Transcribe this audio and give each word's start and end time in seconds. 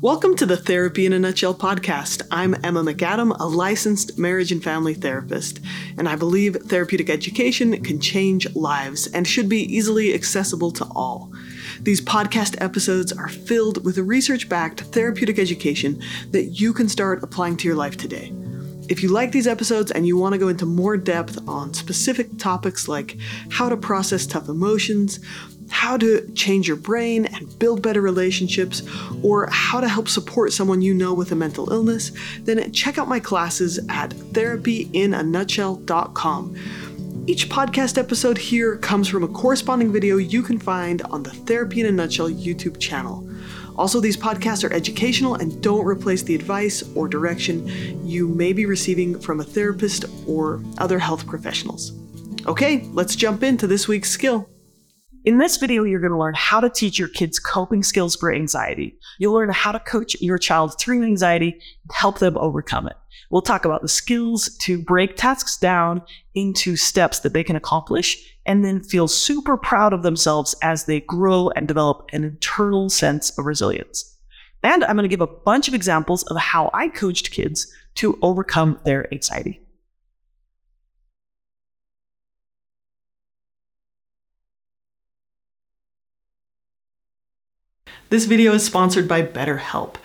Welcome 0.00 0.36
to 0.36 0.46
the 0.46 0.56
Therapy 0.56 1.06
in 1.06 1.12
a 1.12 1.18
Nutshell 1.18 1.54
podcast. 1.54 2.22
I'm 2.30 2.54
Emma 2.64 2.82
McAdam, 2.82 3.36
a 3.38 3.44
licensed 3.44 4.18
marriage 4.18 4.52
and 4.52 4.62
family 4.62 4.94
therapist, 4.94 5.60
and 5.98 6.08
I 6.08 6.16
believe 6.16 6.56
therapeutic 6.56 7.10
education 7.10 7.82
can 7.82 8.00
change 8.00 8.54
lives 8.54 9.06
and 9.08 9.26
should 9.26 9.48
be 9.48 9.62
easily 9.74 10.14
accessible 10.14 10.70
to 10.72 10.84
all. 10.94 11.32
These 11.80 12.00
podcast 12.00 12.60
episodes 12.60 13.12
are 13.12 13.28
filled 13.28 13.84
with 13.84 13.98
research 13.98 14.48
backed 14.48 14.82
therapeutic 14.82 15.38
education 15.38 16.00
that 16.30 16.60
you 16.60 16.72
can 16.72 16.88
start 16.88 17.22
applying 17.22 17.56
to 17.58 17.66
your 17.66 17.76
life 17.76 17.96
today. 17.96 18.32
If 18.86 19.02
you 19.02 19.08
like 19.08 19.32
these 19.32 19.46
episodes 19.46 19.90
and 19.90 20.06
you 20.06 20.18
want 20.18 20.34
to 20.34 20.38
go 20.38 20.48
into 20.48 20.66
more 20.66 20.98
depth 20.98 21.38
on 21.48 21.72
specific 21.72 22.38
topics 22.38 22.86
like 22.86 23.16
how 23.50 23.70
to 23.70 23.78
process 23.78 24.26
tough 24.26 24.50
emotions, 24.50 25.20
how 25.70 25.96
to 25.96 26.30
change 26.34 26.68
your 26.68 26.76
brain 26.76 27.24
and 27.26 27.58
build 27.58 27.82
better 27.82 28.00
relationships, 28.00 28.82
or 29.22 29.48
how 29.50 29.80
to 29.80 29.88
help 29.88 30.08
support 30.08 30.52
someone 30.52 30.82
you 30.82 30.94
know 30.94 31.14
with 31.14 31.32
a 31.32 31.36
mental 31.36 31.72
illness, 31.72 32.12
then 32.40 32.70
check 32.72 32.98
out 32.98 33.08
my 33.08 33.20
classes 33.20 33.78
at 33.88 34.10
therapyinanutshell.com. 34.10 36.56
Each 37.26 37.48
podcast 37.48 37.96
episode 37.96 38.36
here 38.36 38.76
comes 38.76 39.08
from 39.08 39.24
a 39.24 39.28
corresponding 39.28 39.90
video 39.90 40.18
you 40.18 40.42
can 40.42 40.58
find 40.58 41.00
on 41.02 41.22
the 41.22 41.30
Therapy 41.30 41.80
in 41.80 41.86
a 41.86 41.92
Nutshell 41.92 42.28
YouTube 42.28 42.78
channel. 42.78 43.26
Also, 43.76 43.98
these 43.98 44.16
podcasts 44.16 44.68
are 44.68 44.72
educational 44.72 45.34
and 45.34 45.60
don't 45.62 45.86
replace 45.86 46.22
the 46.22 46.34
advice 46.34 46.82
or 46.94 47.08
direction 47.08 47.66
you 48.06 48.28
may 48.28 48.52
be 48.52 48.66
receiving 48.66 49.18
from 49.18 49.40
a 49.40 49.44
therapist 49.44 50.04
or 50.26 50.62
other 50.78 50.98
health 50.98 51.26
professionals. 51.26 51.92
Okay, 52.46 52.86
let's 52.92 53.16
jump 53.16 53.42
into 53.42 53.66
this 53.66 53.88
week's 53.88 54.10
skill. 54.10 54.48
In 55.24 55.38
this 55.38 55.56
video, 55.56 55.84
you're 55.84 56.00
going 56.00 56.12
to 56.12 56.18
learn 56.18 56.34
how 56.36 56.60
to 56.60 56.68
teach 56.68 56.98
your 56.98 57.08
kids 57.08 57.38
coping 57.38 57.82
skills 57.82 58.14
for 58.14 58.30
anxiety. 58.30 58.98
You'll 59.18 59.32
learn 59.32 59.48
how 59.48 59.72
to 59.72 59.80
coach 59.80 60.14
your 60.20 60.36
child 60.36 60.78
through 60.78 61.02
anxiety 61.02 61.52
and 61.52 61.92
help 61.94 62.18
them 62.18 62.36
overcome 62.36 62.88
it. 62.88 62.96
We'll 63.30 63.40
talk 63.40 63.64
about 63.64 63.80
the 63.80 63.88
skills 63.88 64.54
to 64.58 64.82
break 64.82 65.16
tasks 65.16 65.56
down 65.56 66.02
into 66.34 66.76
steps 66.76 67.20
that 67.20 67.32
they 67.32 67.42
can 67.42 67.56
accomplish 67.56 68.36
and 68.44 68.62
then 68.62 68.82
feel 68.82 69.08
super 69.08 69.56
proud 69.56 69.94
of 69.94 70.02
themselves 70.02 70.54
as 70.62 70.84
they 70.84 71.00
grow 71.00 71.48
and 71.56 71.66
develop 71.66 72.06
an 72.12 72.22
internal 72.22 72.90
sense 72.90 73.30
of 73.38 73.46
resilience. 73.46 74.18
And 74.62 74.84
I'm 74.84 74.96
going 74.96 75.04
to 75.04 75.08
give 75.08 75.22
a 75.22 75.26
bunch 75.26 75.68
of 75.68 75.74
examples 75.74 76.24
of 76.24 76.36
how 76.36 76.70
I 76.74 76.88
coached 76.88 77.30
kids 77.30 77.72
to 77.94 78.18
overcome 78.20 78.78
their 78.84 79.10
anxiety. 79.10 79.63
This 88.14 88.26
video 88.26 88.52
is 88.52 88.64
sponsored 88.64 89.08
by 89.08 89.22
BetterHelp. 89.22 89.96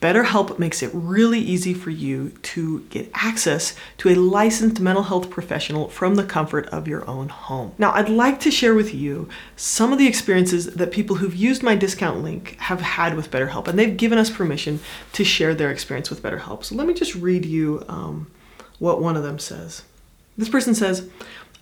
BetterHelp 0.00 0.58
makes 0.58 0.82
it 0.82 0.90
really 0.94 1.40
easy 1.40 1.74
for 1.74 1.90
you 1.90 2.30
to 2.40 2.80
get 2.88 3.10
access 3.12 3.76
to 3.98 4.08
a 4.08 4.14
licensed 4.14 4.80
mental 4.80 5.02
health 5.02 5.28
professional 5.28 5.90
from 5.90 6.14
the 6.14 6.24
comfort 6.24 6.64
of 6.68 6.88
your 6.88 7.06
own 7.06 7.28
home. 7.28 7.74
Now, 7.76 7.92
I'd 7.92 8.08
like 8.08 8.40
to 8.40 8.50
share 8.50 8.72
with 8.74 8.94
you 8.94 9.28
some 9.56 9.92
of 9.92 9.98
the 9.98 10.06
experiences 10.06 10.74
that 10.74 10.90
people 10.90 11.16
who've 11.16 11.34
used 11.34 11.62
my 11.62 11.74
discount 11.74 12.22
link 12.22 12.56
have 12.60 12.80
had 12.80 13.14
with 13.14 13.30
BetterHelp, 13.30 13.68
and 13.68 13.78
they've 13.78 13.94
given 13.94 14.16
us 14.16 14.30
permission 14.30 14.80
to 15.12 15.22
share 15.22 15.54
their 15.54 15.70
experience 15.70 16.08
with 16.08 16.22
BetterHelp. 16.22 16.64
So 16.64 16.74
let 16.76 16.86
me 16.86 16.94
just 16.94 17.14
read 17.14 17.44
you 17.44 17.84
um, 17.88 18.30
what 18.78 19.02
one 19.02 19.18
of 19.18 19.22
them 19.22 19.38
says. 19.38 19.82
This 20.38 20.48
person 20.48 20.74
says, 20.74 21.10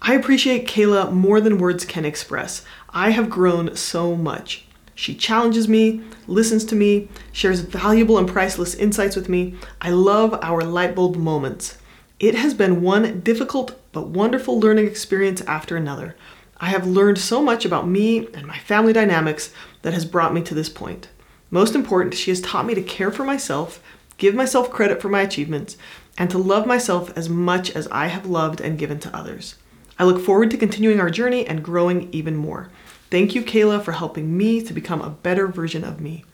I 0.00 0.14
appreciate 0.14 0.68
Kayla 0.68 1.10
more 1.10 1.40
than 1.40 1.58
words 1.58 1.84
can 1.84 2.05
express. 2.05 2.64
I 2.90 3.10
have 3.10 3.28
grown 3.28 3.74
so 3.74 4.14
much. 4.14 4.64
She 4.98 5.14
challenges 5.14 5.68
me, 5.68 6.00
listens 6.27 6.64
to 6.64 6.74
me, 6.74 7.06
shares 7.30 7.60
valuable 7.60 8.18
and 8.18 8.27
priceless 8.27 8.74
insights 8.74 9.14
with 9.14 9.28
me. 9.28 9.55
I 9.80 9.90
love 9.90 10.36
our 10.42 10.62
light 10.62 10.96
bulb 10.96 11.14
moments. 11.14 11.78
It 12.18 12.34
has 12.34 12.52
been 12.52 12.82
one 12.82 13.20
difficult 13.20 13.80
but 13.92 14.08
wonderful 14.08 14.58
learning 14.58 14.88
experience 14.88 15.40
after 15.42 15.77
another. 15.77 16.17
I 16.56 16.70
have 16.70 16.84
learned 16.84 17.18
so 17.18 17.40
much 17.40 17.64
about 17.64 17.86
me 17.86 18.27
and 18.34 18.45
my 18.45 18.58
family 18.58 18.92
dynamics 18.92 19.52
that 19.83 19.95
has 19.95 20.05
brought 20.05 20.34
me 20.34 20.42
to 20.42 20.52
this 20.52 20.68
point. 20.68 21.11
Most 21.48 21.77
important, 21.77 22.14
she 22.14 22.33
has 22.33 22.40
taught 22.40 22.67
me 22.67 22.74
to 22.74 22.83
care 22.83 23.12
for 23.12 23.23
myself, 23.23 23.80
give 24.17 24.34
myself 24.34 24.68
credit 24.68 25.00
for 25.00 25.08
my 25.08 25.23
achievements, 25.23 25.77
and 26.18 26.28
to 26.28 26.39
love 26.39 26.67
myself 26.67 27.17
as 27.17 27.28
much 27.28 27.70
as 27.70 27.86
I 27.92 28.08
have 28.08 28.27
loved 28.27 28.61
and 28.61 28.77
given 28.77 28.98
to 28.98 29.17
others. 29.17 29.55
I 29.96 30.02
look 30.02 30.20
forward 30.20 30.50
to 30.50 30.56
continuing 30.56 30.98
our 30.98 31.08
journey 31.08 31.46
and 31.46 31.62
growing 31.62 32.08
even 32.11 32.34
more. 32.34 32.68
Thank 33.11 33.35
you, 33.35 33.42
Kayla, 33.42 33.83
for 33.83 33.92
helping 33.92 34.36
me 34.36 34.63
to 34.63 34.74
become 34.74 35.01
a 35.01 35.11
better 35.11 35.46
version 35.46 35.83
of 35.83 36.01
me. 36.01 36.24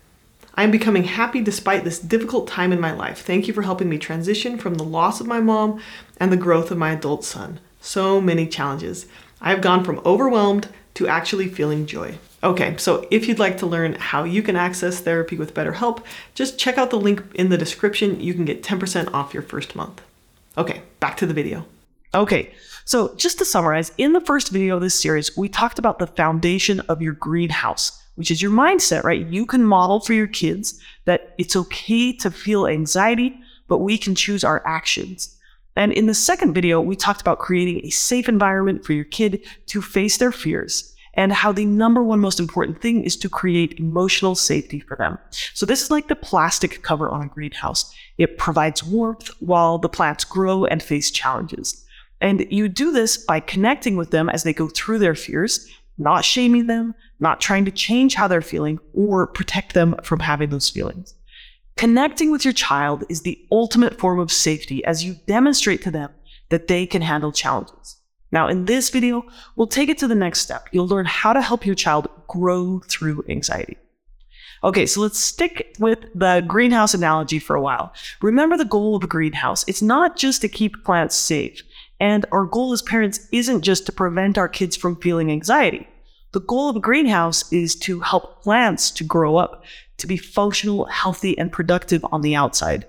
I 0.57 0.65
am 0.65 0.71
becoming 0.71 1.05
happy 1.05 1.41
despite 1.41 1.85
this 1.85 1.99
difficult 1.99 2.49
time 2.49 2.73
in 2.73 2.81
my 2.81 2.93
life. 2.93 3.23
Thank 3.23 3.47
you 3.49 3.55
for 3.55 3.62
helping 3.62 3.89
me 3.89 3.99
transition 3.99 4.59
from 4.59 4.75
the 4.75 4.84
loss 4.84 5.21
of 5.21 5.27
my 5.27 5.41
mom 5.41 5.81
and 6.19 6.33
the 6.33 6.37
growth 6.37 6.71
of 6.71 6.79
my 6.79 6.93
adult 6.93 7.25
son. 7.25 7.61
So 7.81 8.21
many 8.21 8.47
challenges. 8.47 9.07
I 9.41 9.51
have 9.51 9.61
gone 9.61 9.84
from 9.84 10.01
overwhelmed 10.05 10.69
to 10.95 11.09
actually 11.09 11.49
feeling 11.49 11.87
joy. 11.87 12.19
Okay, 12.43 12.77
so 12.77 13.07
if 13.11 13.27
you'd 13.27 13.39
like 13.39 13.59
to 13.59 13.67
learn 13.67 13.95
how 13.95 14.25
you 14.25 14.43
can 14.43 14.55
access 14.55 15.01
therapy 15.01 15.37
with 15.37 15.55
BetterHelp, 15.55 16.05
just 16.34 16.59
check 16.59 16.79
out 16.79 16.91
the 16.91 17.01
link 17.01 17.23
in 17.34 17.49
the 17.49 17.59
description. 17.59 18.21
You 18.21 18.34
can 18.34 18.45
get 18.45 18.63
10% 18.63 19.13
off 19.13 19.34
your 19.34 19.43
first 19.43 19.75
month. 19.75 20.03
Okay, 20.57 20.83
back 21.01 21.17
to 21.17 21.27
the 21.27 21.34
video. 21.34 21.67
Okay, 22.15 22.53
so 22.85 23.13
just 23.17 23.39
to 23.39 23.45
summarize, 23.45 23.91
in 23.99 24.13
the 24.13 24.21
first 24.21 24.51
video 24.51 24.77
of 24.77 24.83
this 24.83 24.95
series, 24.95 25.37
we 25.37 25.49
talked 25.49 25.81
about 25.81 25.99
the 25.99 26.07
foundation 26.07 26.79
of 26.83 27.03
your 27.03 27.15
greenhouse, 27.15 28.01
which 28.15 28.31
is 28.31 28.41
your 28.41 28.53
mindset, 28.53 29.03
right? 29.03 29.27
You 29.27 29.45
can 29.45 29.65
model 29.65 29.99
for 29.99 30.13
your 30.13 30.29
kids 30.29 30.81
that 31.07 31.35
it's 31.39 31.57
okay 31.57 32.13
to 32.19 32.31
feel 32.31 32.69
anxiety, 32.69 33.37
but 33.67 33.79
we 33.79 33.99
can 33.99 34.15
choose 34.15 34.45
our 34.45 34.65
actions. 34.65 35.37
And 35.75 35.93
in 35.93 36.07
the 36.07 36.15
second 36.15 36.55
video, 36.55 36.81
we 36.81 36.95
talked 36.95 37.21
about 37.21 37.41
creating 37.41 37.81
a 37.85 37.91
safe 37.91 38.29
environment 38.29 38.85
for 38.85 38.93
your 38.93 39.07
kid 39.07 39.45
to 39.67 39.83
face 39.83 40.19
their 40.19 40.31
fears 40.31 40.95
and 41.15 41.33
how 41.33 41.51
the 41.51 41.65
number 41.65 42.03
one 42.03 42.21
most 42.21 42.39
important 42.39 42.81
thing 42.81 43.03
is 43.03 43.17
to 43.17 43.29
create 43.29 43.81
emotional 43.81 44.37
safety 44.37 44.79
for 44.79 44.97
them. 44.97 45.19
So 45.53 45.67
this 45.67 45.83
is 45.83 45.91
like 45.91 46.07
the 46.07 46.15
plastic 46.15 46.83
cover 46.83 47.09
on 47.09 47.23
a 47.23 47.29
greenhouse. 47.29 47.93
It 48.19 48.39
provides 48.39 48.85
warmth 48.85 49.31
while 49.41 49.79
the 49.79 49.89
plants 49.89 50.25
grow 50.25 50.65
and 50.65 50.81
face 50.81 51.11
challenges. 51.11 51.85
And 52.21 52.47
you 52.51 52.69
do 52.69 52.93
this 52.93 53.17
by 53.19 53.41
connecting 53.41 53.97
with 53.97 54.11
them 54.11 54.29
as 54.29 54.43
they 54.43 54.53
go 54.53 54.69
through 54.69 54.99
their 54.99 55.15
fears, 55.15 55.69
not 55.99 56.25
shaming 56.25 56.67
them, 56.67 56.95
not 57.21 57.41
trying 57.41 57.65
to 57.65 57.71
change 57.71 58.15
how 58.15 58.29
they're 58.29 58.41
feeling 58.41 58.79
or 58.93 59.27
protect 59.27 59.75
them 59.75 59.97
from 60.03 60.21
having 60.21 60.51
those 60.51 60.71
feelings. 60.71 61.15
Connecting 61.77 62.31
with 62.31 62.45
your 62.45 62.55
child 62.55 63.05
is 63.09 63.23
the 63.23 63.39
ultimate 63.51 63.99
form 63.99 64.21
of 64.21 64.31
safety 64.31 64.85
as 64.85 65.05
you 65.05 65.17
demonstrate 65.27 65.83
to 65.83 65.91
them 65.91 66.11
that 66.51 66.69
they 66.69 66.87
can 66.87 67.03
handle 67.03 67.33
challenges. 67.33 67.97
Now, 68.31 68.49
in 68.49 68.65
this 68.65 68.91
video, 68.91 69.25
we'll 69.57 69.67
take 69.67 69.89
it 69.89 69.99
to 69.99 70.09
the 70.09 70.15
next 70.15 70.41
step. 70.41 70.69
You'll 70.73 70.89
learn 70.89 71.07
how 71.07 71.33
to 71.33 71.41
help 71.41 71.67
your 71.67 71.75
child 71.75 72.09
grow 72.27 72.81
through 72.89 73.25
anxiety. 73.29 73.77
Okay, 74.65 74.87
so 74.87 75.03
let's 75.03 75.19
stick 75.19 75.77
with 75.79 75.99
the 76.15 76.43
greenhouse 76.47 76.95
analogy 76.95 77.39
for 77.39 77.55
a 77.55 77.61
while. 77.61 77.93
Remember 78.23 78.57
the 78.57 78.65
goal 78.65 78.97
of 78.97 79.05
a 79.05 79.07
greenhouse. 79.07 79.65
It's 79.69 79.83
not 79.83 80.17
just 80.17 80.41
to 80.41 80.49
keep 80.49 80.85
plants 80.85 81.17
safe. 81.17 81.63
And 82.00 82.27
our 82.32 82.44
goal 82.44 82.72
as 82.72 82.82
parents 82.82 83.28
isn't 83.32 83.62
just 83.62 83.87
to 83.87 83.93
prevent 83.93 84.37
our 84.37 84.49
kids 84.49 84.77
from 84.77 84.97
feeling 84.97 85.31
anxiety. 85.31 85.88
The 86.32 86.41
goal 86.41 86.69
of 86.69 86.77
a 86.77 86.81
greenhouse 86.81 87.50
is 87.53 87.77
to 87.77 88.00
help 88.00 88.43
plants 88.43 88.91
to 88.93 89.05
grow 89.05 89.37
up, 89.37 89.65
to 89.99 90.06
be 90.06 90.16
functional, 90.16 90.87
healthy, 90.87 91.38
and 91.38 91.53
productive 91.53 92.04
on 92.10 92.22
the 92.22 92.34
outside. 92.34 92.87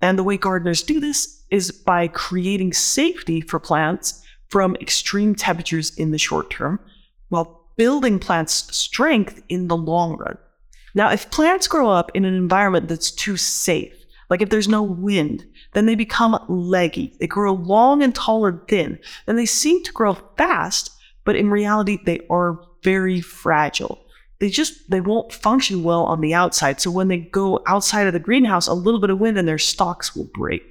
And 0.00 0.18
the 0.18 0.24
way 0.24 0.36
gardeners 0.38 0.82
do 0.82 1.00
this 1.00 1.44
is 1.50 1.70
by 1.70 2.08
creating 2.08 2.72
safety 2.72 3.40
for 3.40 3.60
plants 3.60 4.22
from 4.48 4.76
extreme 4.76 5.34
temperatures 5.34 5.96
in 5.96 6.10
the 6.10 6.18
short 6.18 6.50
term, 6.50 6.80
while 7.28 7.68
building 7.76 8.18
plants' 8.18 8.74
strength 8.74 9.42
in 9.48 9.68
the 9.68 9.76
long 9.76 10.16
run. 10.16 10.38
Now, 10.94 11.10
if 11.10 11.30
plants 11.30 11.68
grow 11.68 11.90
up 11.90 12.10
in 12.14 12.24
an 12.24 12.34
environment 12.34 12.88
that's 12.88 13.10
too 13.10 13.36
safe, 13.36 13.95
like 14.28 14.42
if 14.42 14.50
there's 14.50 14.68
no 14.68 14.82
wind, 14.82 15.46
then 15.72 15.86
they 15.86 15.94
become 15.94 16.38
leggy. 16.48 17.16
They 17.20 17.26
grow 17.26 17.54
long 17.54 18.02
and 18.02 18.14
tall 18.14 18.46
and 18.46 18.60
thin. 18.68 18.98
Then 19.26 19.36
they 19.36 19.46
seem 19.46 19.82
to 19.84 19.92
grow 19.92 20.14
fast, 20.36 20.90
but 21.24 21.36
in 21.36 21.50
reality, 21.50 21.98
they 22.04 22.20
are 22.30 22.60
very 22.82 23.20
fragile. 23.20 24.04
They 24.38 24.50
just 24.50 24.90
they 24.90 25.00
won't 25.00 25.32
function 25.32 25.82
well 25.82 26.04
on 26.04 26.20
the 26.20 26.34
outside. 26.34 26.80
So 26.80 26.90
when 26.90 27.08
they 27.08 27.18
go 27.18 27.62
outside 27.66 28.06
of 28.06 28.12
the 28.12 28.18
greenhouse, 28.18 28.66
a 28.66 28.74
little 28.74 29.00
bit 29.00 29.10
of 29.10 29.18
wind 29.18 29.38
and 29.38 29.48
their 29.48 29.58
stalks 29.58 30.14
will 30.14 30.30
break. 30.34 30.62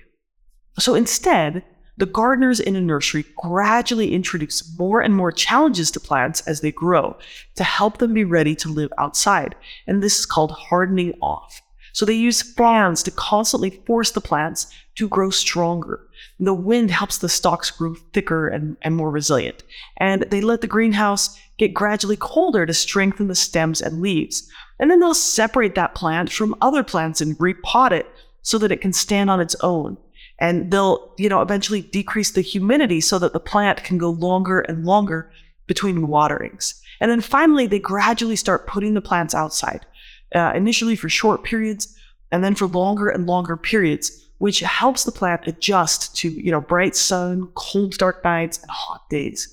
So 0.78 0.94
instead, 0.94 1.63
the 1.98 2.06
gardeners 2.06 2.60
in 2.60 2.75
a 2.75 2.81
nursery 2.81 3.25
gradually 3.38 4.13
introduce 4.13 4.78
more 4.78 5.01
and 5.01 5.16
more 5.16 5.31
challenges 5.31 5.90
to 5.92 6.00
plants 6.00 6.42
as 6.42 6.60
they 6.60 6.72
grow 6.72 7.18
to 7.56 7.63
help 7.63 8.00
them 8.00 8.13
be 8.13 8.25
ready 8.25 8.54
to 8.56 8.69
live 8.69 8.92
outside. 8.98 9.56
And 9.88 10.04
this 10.04 10.19
is 10.19 10.25
called 10.25 10.51
hardening 10.51 11.13
off. 11.22 11.62
So 11.95 12.06
they 12.06 12.12
use 12.12 12.42
fans 12.42 13.01
to 13.03 13.12
constantly 13.12 13.69
force 13.69 14.12
the 14.12 14.19
plants 14.19 14.68
to 14.95 15.07
grow 15.07 15.30
stronger. 15.30 16.01
The 16.42 16.53
wind 16.53 16.92
helps 16.92 17.18
the 17.18 17.30
stalks 17.30 17.71
grow 17.71 17.95
thicker 18.12 18.50
and, 18.50 18.75
and 18.81 18.97
more 18.97 19.09
resilient. 19.09 19.63
And 19.95 20.24
they 20.24 20.42
let 20.42 20.59
the 20.59 20.68
greenhouse 20.68 21.39
get 21.57 21.74
gradually 21.74 22.18
colder 22.18 22.65
to 22.65 22.74
strengthen 22.74 23.30
the 23.30 23.33
stems 23.33 23.81
and 23.81 24.01
leaves. 24.01 24.45
And 24.77 24.92
then 24.92 25.00
they'll 25.00 25.13
separate 25.13 25.75
that 25.75 25.95
plant 25.95 26.30
from 26.33 26.53
other 26.62 26.83
plants 26.83 27.21
and 27.21 27.38
repot 27.38 27.92
it 27.92 28.07
so 28.41 28.57
that 28.57 28.74
it 28.74 28.81
can 28.81 28.91
stand 28.91 29.30
on 29.30 29.39
its 29.39 29.56
own. 29.62 29.95
And 30.38 30.71
they'll, 30.71 31.13
you 31.18 31.30
know, 31.30 31.41
eventually 31.41 31.81
decrease 31.81 32.31
the 32.31 32.41
humidity 32.41 33.00
so 33.00 33.19
that 33.19 33.31
the 33.31 33.39
plant 33.39 33.86
can 33.86 33.98
go 33.98 34.09
longer 34.09 34.59
and 34.59 34.83
longer 34.83 35.31
between 35.65 36.09
waterings. 36.09 36.75
And 37.00 37.09
then 37.09 37.21
finally, 37.21 37.68
they 37.68 37.80
gradually 37.80 38.36
start 38.36 38.68
putting 38.68 38.95
the 38.95 39.01
plants 39.01 39.33
outside, 39.33 39.86
uh, 40.33 40.54
initially 40.56 40.95
for 40.95 41.10
short 41.10 41.44
periods 41.44 41.95
and 42.31 42.44
then 42.44 42.56
for 42.56 42.68
longer 42.68 43.10
and 43.10 43.27
longer 43.27 43.57
periods, 43.57 44.27
which 44.39 44.60
helps 44.60 45.04
the 45.04 45.12
plant 45.12 45.48
adjust 45.48 46.16
to, 46.18 46.30
you 46.30 46.51
know, 46.51 46.62
bright 46.62 46.95
sun, 46.95 47.48
cold, 47.56 47.98
dark 47.98 48.24
nights, 48.24 48.62
and 48.62 48.72
hot 48.72 49.10
days. 49.10 49.51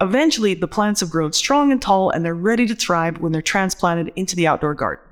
Eventually, 0.00 0.54
the 0.54 0.68
plants 0.68 1.00
have 1.00 1.10
grown 1.10 1.32
strong 1.32 1.70
and 1.70 1.80
tall 1.80 2.10
and 2.10 2.24
they're 2.24 2.34
ready 2.34 2.66
to 2.66 2.74
thrive 2.74 3.18
when 3.20 3.32
they're 3.32 3.42
transplanted 3.42 4.12
into 4.16 4.36
the 4.36 4.46
outdoor 4.46 4.74
garden. 4.74 5.04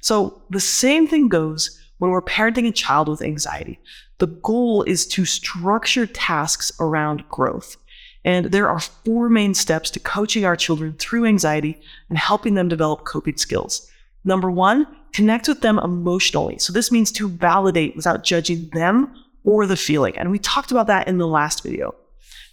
So 0.00 0.42
the 0.50 0.60
same 0.60 1.06
thing 1.06 1.28
goes 1.28 1.78
when 1.98 2.10
we're 2.10 2.22
parenting 2.22 2.66
a 2.66 2.72
child 2.72 3.08
with 3.08 3.22
anxiety. 3.22 3.78
The 4.18 4.28
goal 4.28 4.82
is 4.82 5.06
to 5.08 5.24
structure 5.24 6.06
tasks 6.06 6.72
around 6.80 7.28
growth. 7.28 7.76
And 8.24 8.46
there 8.46 8.68
are 8.68 8.80
four 8.80 9.28
main 9.28 9.54
steps 9.54 9.90
to 9.92 10.00
coaching 10.00 10.44
our 10.44 10.56
children 10.56 10.94
through 10.98 11.24
anxiety 11.24 11.80
and 12.08 12.18
helping 12.18 12.54
them 12.54 12.68
develop 12.68 13.04
coping 13.04 13.36
skills. 13.36 13.90
Number 14.24 14.50
one, 14.50 14.86
connect 15.12 15.48
with 15.48 15.60
them 15.60 15.78
emotionally. 15.78 16.58
So 16.58 16.72
this 16.72 16.92
means 16.92 17.10
to 17.12 17.28
validate 17.28 17.96
without 17.96 18.24
judging 18.24 18.68
them 18.72 19.14
or 19.44 19.66
the 19.66 19.76
feeling. 19.76 20.16
And 20.18 20.30
we 20.30 20.38
talked 20.38 20.70
about 20.70 20.86
that 20.88 21.08
in 21.08 21.18
the 21.18 21.26
last 21.26 21.62
video. 21.62 21.94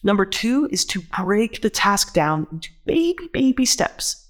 Number 0.04 0.26
two 0.26 0.70
is 0.72 0.86
to 0.86 1.02
break 1.02 1.62
the 1.62 1.70
task 1.70 2.14
down 2.14 2.48
into 2.52 2.70
baby, 2.86 3.30
baby 3.34 3.66
steps. 3.66 4.26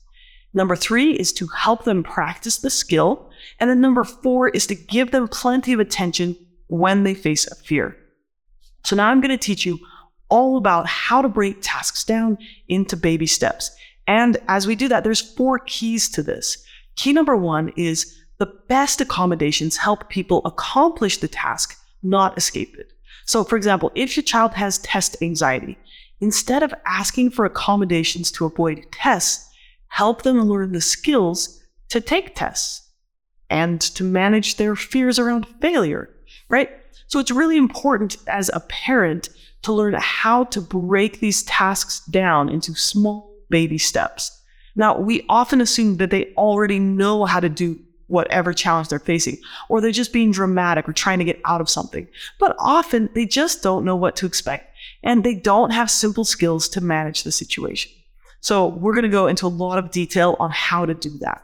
Number 0.53 0.75
three 0.75 1.11
is 1.11 1.31
to 1.33 1.47
help 1.47 1.83
them 1.83 2.03
practice 2.03 2.57
the 2.57 2.69
skill. 2.69 3.29
And 3.59 3.69
then 3.69 3.81
number 3.81 4.03
four 4.03 4.49
is 4.49 4.65
to 4.67 4.75
give 4.75 5.11
them 5.11 5.27
plenty 5.27 5.73
of 5.73 5.79
attention 5.79 6.35
when 6.67 7.03
they 7.03 7.13
face 7.13 7.45
a 7.45 7.55
fear. 7.55 7.95
So 8.83 8.95
now 8.95 9.09
I'm 9.09 9.21
going 9.21 9.29
to 9.29 9.37
teach 9.37 9.65
you 9.65 9.79
all 10.29 10.57
about 10.57 10.87
how 10.87 11.21
to 11.21 11.29
break 11.29 11.57
tasks 11.61 12.03
down 12.03 12.37
into 12.67 12.97
baby 12.97 13.27
steps. 13.27 13.71
And 14.07 14.37
as 14.47 14.65
we 14.65 14.75
do 14.75 14.87
that, 14.87 15.03
there's 15.03 15.21
four 15.21 15.59
keys 15.59 16.09
to 16.09 16.23
this. 16.23 16.63
Key 16.97 17.13
number 17.13 17.37
one 17.37 17.71
is 17.77 18.17
the 18.39 18.51
best 18.67 18.99
accommodations 18.99 19.77
help 19.77 20.09
people 20.09 20.41
accomplish 20.45 21.17
the 21.17 21.27
task, 21.27 21.79
not 22.03 22.37
escape 22.37 22.75
it. 22.77 22.91
So, 23.25 23.43
for 23.43 23.55
example, 23.55 23.91
if 23.95 24.17
your 24.17 24.23
child 24.23 24.53
has 24.53 24.79
test 24.79 25.15
anxiety, 25.21 25.77
instead 26.21 26.63
of 26.63 26.73
asking 26.85 27.31
for 27.31 27.45
accommodations 27.45 28.31
to 28.33 28.45
avoid 28.45 28.85
tests, 28.91 29.47
help 29.89 30.23
them 30.23 30.41
learn 30.41 30.71
the 30.71 30.81
skills 30.81 31.61
to 31.89 32.01
take 32.01 32.35
tests 32.35 32.89
and 33.49 33.79
to 33.79 34.03
manage 34.03 34.55
their 34.55 34.75
fears 34.75 35.19
around 35.19 35.47
failure, 35.61 36.09
right? 36.49 36.69
So, 37.07 37.19
it's 37.19 37.31
really 37.31 37.57
important 37.57 38.17
as 38.27 38.49
a 38.53 38.59
parent 38.61 39.29
to 39.63 39.73
learn 39.73 39.95
how 39.97 40.45
to 40.45 40.61
break 40.61 41.19
these 41.19 41.43
tasks 41.43 42.03
down 42.05 42.49
into 42.49 42.73
small 42.75 43.35
baby 43.49 43.77
steps. 43.77 44.36
Now, 44.77 44.97
we 44.97 45.25
often 45.27 45.59
assume 45.59 45.97
that 45.97 46.11
they 46.11 46.33
already 46.37 46.79
know 46.79 47.25
how 47.25 47.41
to 47.41 47.49
do 47.49 47.79
whatever 48.05 48.53
challenge 48.53 48.87
they're 48.87 48.99
facing, 48.99 49.37
or 49.67 49.81
they're 49.81 49.91
just 49.91 50.13
being 50.13 50.31
dramatic 50.31 50.87
or 50.87 50.93
trying 50.93 51.19
to 51.19 51.25
get 51.25 51.41
out 51.43 51.59
of 51.59 51.69
something. 51.69 52.07
But 52.39 52.55
often 52.57 53.09
they 53.13 53.25
just 53.25 53.61
don't 53.61 53.83
know 53.83 53.97
what 53.97 54.15
to 54.17 54.25
expect 54.25 54.73
and 55.03 55.23
they 55.23 55.35
don't 55.35 55.71
have 55.71 55.91
simple 55.91 56.23
skills 56.23 56.69
to 56.69 56.79
manage 56.79 57.23
the 57.23 57.31
situation. 57.31 57.91
So 58.39 58.67
we're 58.67 58.93
going 58.93 59.03
to 59.03 59.09
go 59.09 59.27
into 59.27 59.47
a 59.47 59.49
lot 59.49 59.79
of 59.79 59.91
detail 59.91 60.37
on 60.39 60.51
how 60.51 60.85
to 60.85 60.93
do 60.93 61.17
that. 61.19 61.43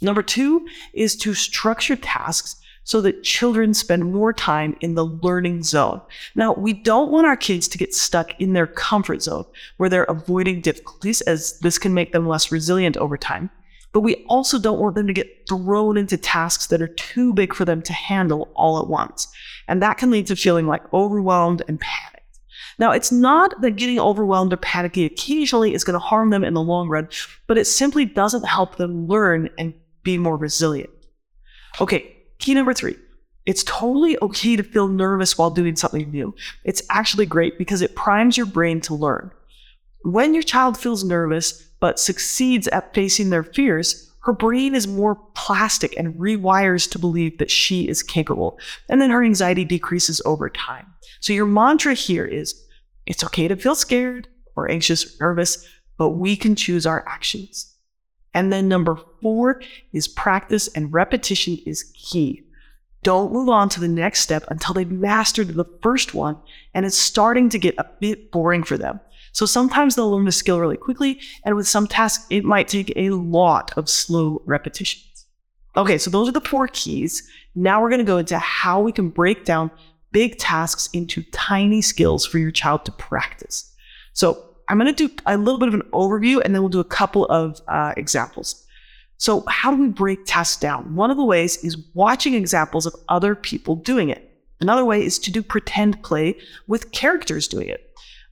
Number 0.00 0.22
two 0.22 0.66
is 0.94 1.16
to 1.16 1.34
structure 1.34 1.96
tasks 1.96 2.56
so 2.84 3.00
that 3.00 3.22
children 3.22 3.74
spend 3.74 4.12
more 4.12 4.32
time 4.32 4.76
in 4.80 4.94
the 4.94 5.04
learning 5.04 5.62
zone. 5.62 6.00
Now, 6.34 6.54
we 6.54 6.72
don't 6.72 7.10
want 7.10 7.26
our 7.26 7.36
kids 7.36 7.68
to 7.68 7.78
get 7.78 7.94
stuck 7.94 8.38
in 8.40 8.52
their 8.52 8.66
comfort 8.66 9.22
zone 9.22 9.44
where 9.76 9.88
they're 9.88 10.04
avoiding 10.04 10.60
difficulties, 10.60 11.20
as 11.22 11.58
this 11.60 11.78
can 11.78 11.94
make 11.94 12.12
them 12.12 12.26
less 12.26 12.50
resilient 12.50 12.96
over 12.96 13.16
time. 13.16 13.50
But 13.92 14.00
we 14.00 14.24
also 14.28 14.58
don't 14.58 14.80
want 14.80 14.94
them 14.94 15.06
to 15.06 15.12
get 15.12 15.48
thrown 15.48 15.96
into 15.96 16.16
tasks 16.16 16.68
that 16.68 16.82
are 16.82 16.88
too 16.88 17.32
big 17.32 17.54
for 17.54 17.64
them 17.64 17.82
to 17.82 17.92
handle 17.92 18.48
all 18.54 18.80
at 18.80 18.88
once. 18.88 19.28
And 19.68 19.82
that 19.82 19.98
can 19.98 20.10
lead 20.10 20.26
to 20.28 20.36
feeling 20.36 20.66
like 20.66 20.92
overwhelmed 20.92 21.62
and 21.68 21.80
panicked. 21.80 22.40
Now, 22.78 22.92
it's 22.92 23.12
not 23.12 23.60
that 23.60 23.76
getting 23.76 24.00
overwhelmed 24.00 24.52
or 24.52 24.56
panicky 24.56 25.04
occasionally 25.04 25.74
is 25.74 25.84
going 25.84 25.94
to 25.94 25.98
harm 25.98 26.30
them 26.30 26.44
in 26.44 26.54
the 26.54 26.62
long 26.62 26.88
run, 26.88 27.08
but 27.46 27.58
it 27.58 27.66
simply 27.66 28.04
doesn't 28.04 28.46
help 28.46 28.76
them 28.76 29.06
learn 29.06 29.50
and 29.58 29.74
be 30.02 30.16
more 30.16 30.36
resilient. 30.36 30.90
Okay, 31.80 32.16
Key 32.40 32.54
number 32.54 32.74
three 32.74 32.96
it's 33.46 33.64
totally 33.64 34.18
okay 34.22 34.54
to 34.54 34.62
feel 34.62 34.86
nervous 34.86 35.38
while 35.38 35.50
doing 35.50 35.74
something 35.74 36.10
new. 36.10 36.34
It's 36.64 36.82
actually 36.90 37.26
great 37.26 37.58
because 37.58 37.80
it 37.82 37.96
primes 37.96 38.36
your 38.36 38.46
brain 38.46 38.80
to 38.82 38.94
learn. 38.94 39.30
When 40.02 40.34
your 40.34 40.42
child 40.42 40.76
feels 40.76 41.04
nervous 41.04 41.62
but 41.80 41.98
succeeds 41.98 42.68
at 42.68 42.94
facing 42.94 43.30
their 43.30 43.42
fears, 43.42 44.12
her 44.22 44.32
brain 44.34 44.74
is 44.74 44.86
more 44.86 45.16
plastic 45.34 45.96
and 45.96 46.14
rewires 46.14 46.90
to 46.90 46.98
believe 46.98 47.38
that 47.38 47.50
she 47.50 47.88
is 47.88 48.02
capable. 48.02 48.58
And 48.88 49.00
then 49.00 49.10
her 49.10 49.24
anxiety 49.24 49.64
decreases 49.64 50.20
over 50.26 50.50
time. 50.50 50.86
So 51.20 51.32
your 51.32 51.46
mantra 51.46 51.94
here 51.94 52.26
is 52.26 52.54
it's 53.06 53.24
okay 53.24 53.48
to 53.48 53.56
feel 53.56 53.74
scared 53.74 54.28
or 54.56 54.70
anxious 54.70 55.18
or 55.20 55.28
nervous, 55.28 55.66
but 55.96 56.10
we 56.10 56.36
can 56.36 56.54
choose 56.54 56.86
our 56.86 57.02
actions. 57.08 57.69
And 58.34 58.52
then 58.52 58.68
number 58.68 58.96
four 59.20 59.60
is 59.92 60.06
practice 60.08 60.68
and 60.68 60.92
repetition 60.92 61.58
is 61.66 61.92
key. 61.94 62.44
Don't 63.02 63.32
move 63.32 63.48
on 63.48 63.68
to 63.70 63.80
the 63.80 63.88
next 63.88 64.20
step 64.20 64.44
until 64.48 64.74
they've 64.74 64.90
mastered 64.90 65.48
the 65.48 65.64
first 65.82 66.14
one 66.14 66.36
and 66.74 66.84
it's 66.84 66.96
starting 66.96 67.48
to 67.48 67.58
get 67.58 67.74
a 67.78 67.90
bit 68.00 68.30
boring 68.30 68.62
for 68.62 68.76
them. 68.76 69.00
So 69.32 69.46
sometimes 69.46 69.94
they'll 69.94 70.10
learn 70.10 70.24
the 70.24 70.32
skill 70.32 70.58
really 70.58 70.76
quickly, 70.76 71.20
and 71.44 71.54
with 71.54 71.68
some 71.68 71.86
tasks, 71.86 72.26
it 72.30 72.44
might 72.44 72.68
take 72.68 72.92
a 72.96 73.10
lot 73.10 73.72
of 73.76 73.88
slow 73.88 74.42
repetitions. 74.44 75.26
Okay, 75.76 75.98
so 75.98 76.10
those 76.10 76.28
are 76.28 76.32
the 76.32 76.40
four 76.40 76.66
keys. 76.66 77.28
Now 77.54 77.80
we're 77.80 77.90
going 77.90 78.00
to 78.00 78.04
go 78.04 78.18
into 78.18 78.38
how 78.38 78.80
we 78.80 78.92
can 78.92 79.08
break 79.08 79.44
down 79.44 79.70
big 80.12 80.38
tasks 80.38 80.88
into 80.92 81.22
tiny 81.30 81.80
skills 81.80 82.26
for 82.26 82.38
your 82.38 82.50
child 82.50 82.84
to 82.86 82.92
practice. 82.92 83.72
So 84.12 84.49
I'm 84.70 84.78
going 84.78 84.94
to 84.94 85.08
do 85.08 85.14
a 85.26 85.36
little 85.36 85.58
bit 85.58 85.68
of 85.68 85.74
an 85.74 85.82
overview 85.92 86.40
and 86.44 86.54
then 86.54 86.62
we'll 86.62 86.68
do 86.68 86.80
a 86.80 86.84
couple 86.84 87.26
of 87.26 87.60
uh, 87.66 87.92
examples. 87.96 88.64
So, 89.18 89.44
how 89.48 89.74
do 89.74 89.82
we 89.82 89.88
break 89.88 90.24
tasks 90.24 90.58
down? 90.58 90.94
One 90.94 91.10
of 91.10 91.16
the 91.16 91.24
ways 91.24 91.62
is 91.64 91.76
watching 91.92 92.34
examples 92.34 92.86
of 92.86 92.94
other 93.08 93.34
people 93.34 93.76
doing 93.76 94.08
it. 94.08 94.30
Another 94.60 94.84
way 94.84 95.04
is 95.04 95.18
to 95.18 95.30
do 95.30 95.42
pretend 95.42 96.02
play 96.02 96.38
with 96.68 96.92
characters 96.92 97.48
doing 97.48 97.68
it. 97.68 97.86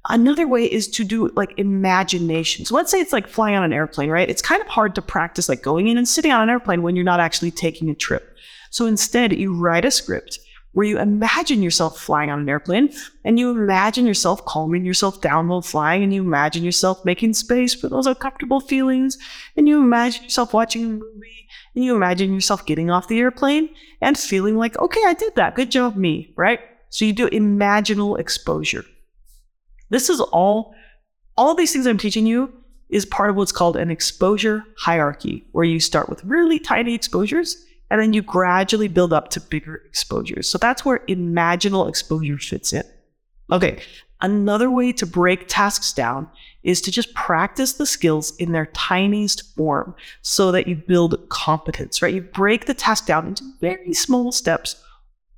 Another 0.08 0.46
way 0.46 0.64
is 0.64 0.88
to 0.88 1.04
do 1.04 1.28
like 1.36 1.52
imagination. 1.58 2.64
So 2.64 2.74
let's 2.74 2.90
say 2.90 3.00
it's 3.00 3.12
like 3.12 3.26
flying 3.26 3.56
on 3.56 3.64
an 3.64 3.72
airplane, 3.72 4.08
right? 4.08 4.30
It's 4.30 4.40
kind 4.40 4.62
of 4.62 4.68
hard 4.68 4.94
to 4.94 5.02
practice 5.02 5.48
like 5.48 5.62
going 5.62 5.88
in 5.88 5.98
and 5.98 6.08
sitting 6.08 6.30
on 6.30 6.42
an 6.42 6.48
airplane 6.48 6.82
when 6.82 6.96
you're 6.96 7.04
not 7.04 7.20
actually 7.20 7.50
taking 7.50 7.90
a 7.90 7.94
trip. 7.94 8.36
So 8.70 8.86
instead, 8.86 9.32
you 9.32 9.54
write 9.54 9.84
a 9.84 9.90
script 9.90 10.38
where 10.72 10.86
you 10.86 10.98
imagine 10.98 11.62
yourself 11.62 11.98
flying 11.98 12.30
on 12.30 12.40
an 12.40 12.48
airplane 12.48 12.92
and 13.24 13.38
you 13.38 13.50
imagine 13.50 14.06
yourself 14.06 14.44
calming 14.44 14.84
yourself 14.84 15.20
down 15.20 15.48
while 15.48 15.62
flying 15.62 16.02
and 16.02 16.12
you 16.12 16.22
imagine 16.22 16.62
yourself 16.62 17.04
making 17.04 17.32
space 17.32 17.74
for 17.74 17.88
those 17.88 18.06
uncomfortable 18.06 18.60
feelings 18.60 19.18
and 19.56 19.66
you 19.66 19.80
imagine 19.80 20.24
yourself 20.24 20.52
watching 20.52 20.84
a 20.84 20.88
movie 20.88 21.48
and 21.74 21.84
you 21.84 21.94
imagine 21.94 22.34
yourself 22.34 22.66
getting 22.66 22.90
off 22.90 23.08
the 23.08 23.18
airplane 23.18 23.68
and 24.00 24.18
feeling 24.18 24.56
like, 24.56 24.78
okay, 24.78 25.00
I 25.06 25.14
did 25.14 25.34
that. 25.36 25.54
Good 25.54 25.70
job, 25.70 25.96
me, 25.96 26.32
right? 26.36 26.60
So 26.90 27.04
you 27.04 27.12
do 27.12 27.28
imaginal 27.30 28.18
exposure. 28.18 28.84
This 29.90 30.10
is 30.10 30.20
all, 30.20 30.74
all 31.36 31.54
these 31.54 31.72
things 31.72 31.86
I'm 31.86 31.98
teaching 31.98 32.26
you 32.26 32.52
is 32.88 33.06
part 33.06 33.30
of 33.30 33.36
what's 33.36 33.52
called 33.52 33.76
an 33.76 33.90
exposure 33.90 34.64
hierarchy, 34.78 35.44
where 35.52 35.64
you 35.64 35.80
start 35.80 36.08
with 36.08 36.24
really 36.24 36.58
tiny 36.58 36.94
exposures 36.94 37.64
and 37.90 38.00
then 38.00 38.12
you 38.12 38.22
gradually 38.22 38.88
build 38.88 39.12
up 39.12 39.30
to 39.30 39.40
bigger 39.40 39.82
exposures. 39.86 40.48
So 40.48 40.58
that's 40.58 40.84
where 40.84 41.00
imaginal 41.08 41.88
exposure 41.88 42.38
fits 42.38 42.72
in. 42.72 42.84
Okay, 43.50 43.80
another 44.20 44.70
way 44.70 44.92
to 44.92 45.06
break 45.06 45.48
tasks 45.48 45.92
down 45.92 46.28
is 46.62 46.80
to 46.82 46.90
just 46.90 47.14
practice 47.14 47.74
the 47.74 47.86
skills 47.86 48.36
in 48.36 48.52
their 48.52 48.66
tiniest 48.66 49.54
form 49.56 49.94
so 50.22 50.52
that 50.52 50.66
you 50.66 50.76
build 50.76 51.28
competence, 51.30 52.02
right? 52.02 52.14
You 52.14 52.22
break 52.22 52.66
the 52.66 52.74
task 52.74 53.06
down 53.06 53.28
into 53.28 53.44
very 53.60 53.94
small 53.94 54.32
steps, 54.32 54.82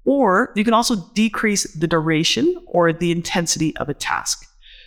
or 0.05 0.53
you 0.57 0.65
can 0.65 0.75
also 0.75 0.97
decrease 1.15 1.73
the 1.75 1.87
duration 1.87 2.57
or 2.67 2.93
the 2.93 3.13
intensity 3.13 3.77
of 3.77 3.89
a 3.89 3.95
task. 3.95 4.47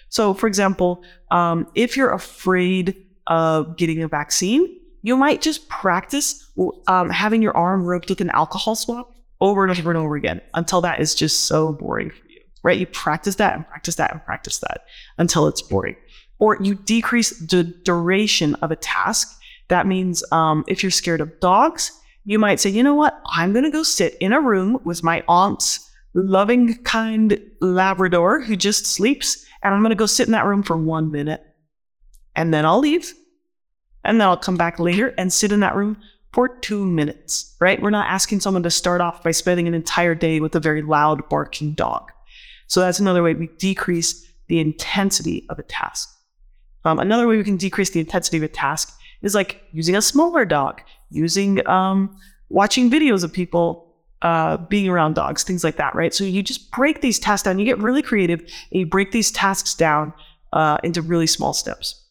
So, 0.10 0.34
for 0.34 0.48
example, 0.48 1.04
um, 1.32 1.68
if 1.76 1.96
you're 1.96 2.12
afraid 2.12 2.96
of 3.28 3.78
getting 3.78 4.04
a 4.04 4.08
vaccine, 4.08 4.80
you 5.04 5.18
might 5.18 5.42
just 5.42 5.70
practice 5.70 6.50
um, 6.88 7.10
having 7.10 7.42
your 7.42 7.56
arm 7.56 7.84
rubbed 7.84 8.10
with 8.10 8.22
an 8.22 8.30
alcohol 8.32 8.76
swab 8.76 9.06
over 9.42 9.64
and 9.64 9.78
over 9.78 9.92
and 9.92 9.98
over 9.98 10.16
again 10.16 10.42
until 10.54 10.80
that 10.82 11.02
is 11.02 11.14
just 11.14 11.46
so 11.46 11.74
boring 11.74 12.10
for 12.10 12.30
you. 12.30 12.40
right? 12.64 12.80
You 12.80 12.88
practice 12.88 13.36
that 13.36 13.54
and 13.56 13.68
practice 13.68 13.96
that 13.96 14.12
and 14.12 14.24
practice 14.24 14.60
that 14.60 14.86
until 15.18 15.48
it's 15.48 15.62
boring. 15.62 15.98
Or 16.40 16.58
you 16.62 16.76
decrease 16.76 17.38
the 17.38 17.64
duration 17.64 18.56
of 18.56 18.72
a 18.72 18.78
task. 18.78 19.38
That 19.68 19.86
means 19.86 20.24
um, 20.32 20.64
if 20.68 20.82
you're 20.82 20.92
scared 20.92 21.22
of 21.22 21.40
dogs, 21.42 21.92
you 22.24 22.40
might 22.40 22.62
say, 22.62 22.70
you 22.70 22.82
know 22.82 22.96
what? 22.96 23.22
I'm 23.28 23.52
going 23.52 23.66
to 23.66 23.72
go 23.72 23.84
sit 23.84 24.16
in 24.22 24.32
a 24.32 24.40
room 24.40 24.80
with 24.86 25.04
my 25.04 25.24
aunt's 25.28 25.92
loving, 26.14 26.82
kind 26.84 27.40
Labrador 27.60 28.40
who 28.40 28.56
just 28.56 28.86
sleeps, 28.86 29.46
and 29.62 29.74
I'm 29.74 29.82
going 29.82 29.90
to 29.90 29.96
go 29.96 30.06
sit 30.06 30.28
in 30.28 30.32
that 30.32 30.46
room 30.46 30.64
for 30.64 30.78
one 30.78 31.12
minute. 31.12 31.44
And 32.36 32.54
then 32.54 32.66
I'll 32.66 32.80
leave. 32.80 33.14
And 34.04 34.20
then 34.20 34.28
I'll 34.28 34.38
come 34.38 34.58
back 34.58 34.80
later 34.80 35.14
and 35.18 35.32
sit 35.32 35.52
in 35.52 35.62
that 35.62 35.76
room 35.76 35.98
for 36.34 36.48
two 36.48 36.86
minutes, 36.86 37.56
right? 37.60 37.82
We're 37.82 37.92
not 37.92 38.10
asking 38.10 38.42
someone 38.42 38.64
to 38.64 38.72
start 38.72 39.02
off 39.02 39.24
by 39.24 39.32
spending 39.32 39.68
an 39.68 39.74
entire 39.74 40.16
day 40.16 40.40
with 40.40 40.56
a 40.56 40.60
very 40.60 40.82
loud 40.82 41.30
barking 41.30 41.74
dog. 41.74 42.12
So 42.68 42.80
that's 42.80 43.00
another 43.00 43.22
way 43.22 43.34
we 43.34 43.48
decrease 43.60 44.28
the 44.48 44.60
intensity 44.60 45.46
of 45.50 45.60
a 45.60 45.64
task. 45.64 46.10
Um, 46.86 47.00
another 47.00 47.28
way 47.28 47.38
we 47.38 47.44
can 47.44 47.58
decrease 47.58 47.92
the 47.92 48.00
intensity 48.00 48.38
of 48.38 48.44
a 48.44 48.48
task 48.48 48.98
is 49.22 49.36
like 49.36 49.62
using 49.72 49.96
a 49.96 50.02
smaller 50.02 50.44
dog, 50.44 50.82
using 51.10 51.66
um, 51.68 52.18
watching 52.50 52.90
videos 52.90 53.24
of 53.24 53.32
people 53.32 53.96
uh, 54.22 54.58
being 54.58 54.90
around 54.90 55.16
dogs, 55.16 55.44
things 55.44 55.64
like 55.64 55.78
that, 55.78 55.96
right? 55.96 56.14
So 56.14 56.24
you 56.24 56.42
just 56.42 56.72
break 56.72 57.02
these 57.02 57.20
tasks 57.20 57.44
down. 57.44 57.60
You 57.60 57.66
get 57.66 57.78
really 57.80 58.02
creative 58.02 58.40
and 58.40 58.80
you 58.80 58.86
break 58.86 59.12
these 59.12 59.32
tasks 59.32 59.76
down 59.76 60.14
uh, 60.52 60.78
into 60.84 61.02
really 61.02 61.28
small 61.28 61.54
steps. 61.54 62.03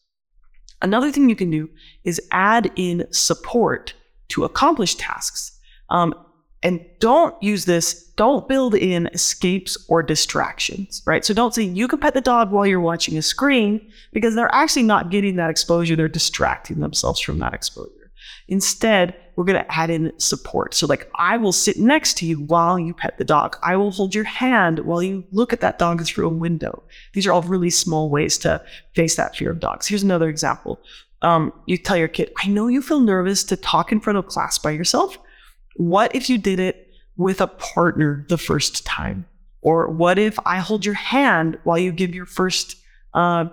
Another 0.83 1.11
thing 1.11 1.29
you 1.29 1.35
can 1.35 1.49
do 1.49 1.69
is 2.03 2.21
add 2.31 2.71
in 2.75 3.07
support 3.11 3.93
to 4.27 4.43
accomplish 4.43 4.95
tasks. 4.95 5.57
Um, 5.89 6.13
and 6.61 6.85
don't 6.99 7.41
use 7.41 7.65
this, 7.65 8.03
don't 8.15 8.47
build 8.47 8.75
in 8.75 9.07
escapes 9.07 9.77
or 9.89 10.03
distractions, 10.03 11.01
right? 11.05 11.25
So 11.25 11.33
don't 11.33 11.53
say 11.53 11.63
you 11.63 11.87
can 11.87 11.99
pet 11.99 12.13
the 12.13 12.21
dog 12.21 12.51
while 12.51 12.65
you're 12.65 12.79
watching 12.79 13.17
a 13.17 13.21
screen 13.21 13.91
because 14.11 14.35
they're 14.35 14.53
actually 14.53 14.83
not 14.83 15.09
getting 15.09 15.35
that 15.37 15.49
exposure. 15.49 15.95
They're 15.95 16.07
distracting 16.07 16.79
themselves 16.79 17.19
from 17.19 17.39
that 17.39 17.53
exposure. 17.53 18.11
Instead, 18.47 19.15
we're 19.35 19.43
going 19.45 19.63
to 19.63 19.71
add 19.71 19.89
in 19.89 20.11
support. 20.19 20.73
So, 20.73 20.87
like, 20.87 21.09
I 21.15 21.37
will 21.37 21.51
sit 21.51 21.77
next 21.77 22.17
to 22.17 22.25
you 22.25 22.37
while 22.37 22.77
you 22.77 22.93
pet 22.93 23.17
the 23.17 23.23
dog. 23.23 23.57
I 23.63 23.75
will 23.75 23.91
hold 23.91 24.13
your 24.13 24.23
hand 24.23 24.79
while 24.79 25.01
you 25.01 25.23
look 25.31 25.53
at 25.53 25.61
that 25.61 25.79
dog 25.79 26.05
through 26.05 26.27
a 26.27 26.33
window. 26.33 26.83
These 27.13 27.25
are 27.27 27.33
all 27.33 27.41
really 27.41 27.69
small 27.69 28.09
ways 28.09 28.37
to 28.39 28.63
face 28.95 29.15
that 29.15 29.35
fear 29.35 29.51
of 29.51 29.59
dogs. 29.59 29.87
Here's 29.87 30.03
another 30.03 30.29
example. 30.29 30.79
Um, 31.21 31.53
you 31.65 31.77
tell 31.77 31.97
your 31.97 32.09
kid, 32.09 32.31
I 32.37 32.47
know 32.47 32.67
you 32.67 32.81
feel 32.81 32.99
nervous 32.99 33.43
to 33.45 33.55
talk 33.55 33.91
in 33.91 34.01
front 34.01 34.17
of 34.17 34.27
class 34.27 34.57
by 34.57 34.71
yourself. 34.71 35.17
What 35.75 36.13
if 36.15 36.29
you 36.29 36.37
did 36.37 36.59
it 36.59 36.89
with 37.15 37.41
a 37.41 37.47
partner 37.47 38.25
the 38.29 38.37
first 38.37 38.85
time? 38.85 39.25
Or 39.61 39.87
what 39.87 40.19
if 40.19 40.37
I 40.45 40.59
hold 40.59 40.85
your 40.85 40.95
hand 40.95 41.57
while 41.63 41.77
you 41.77 41.93
give 41.93 42.13
your 42.13 42.25
first 42.25 42.75
uh, 43.13 43.45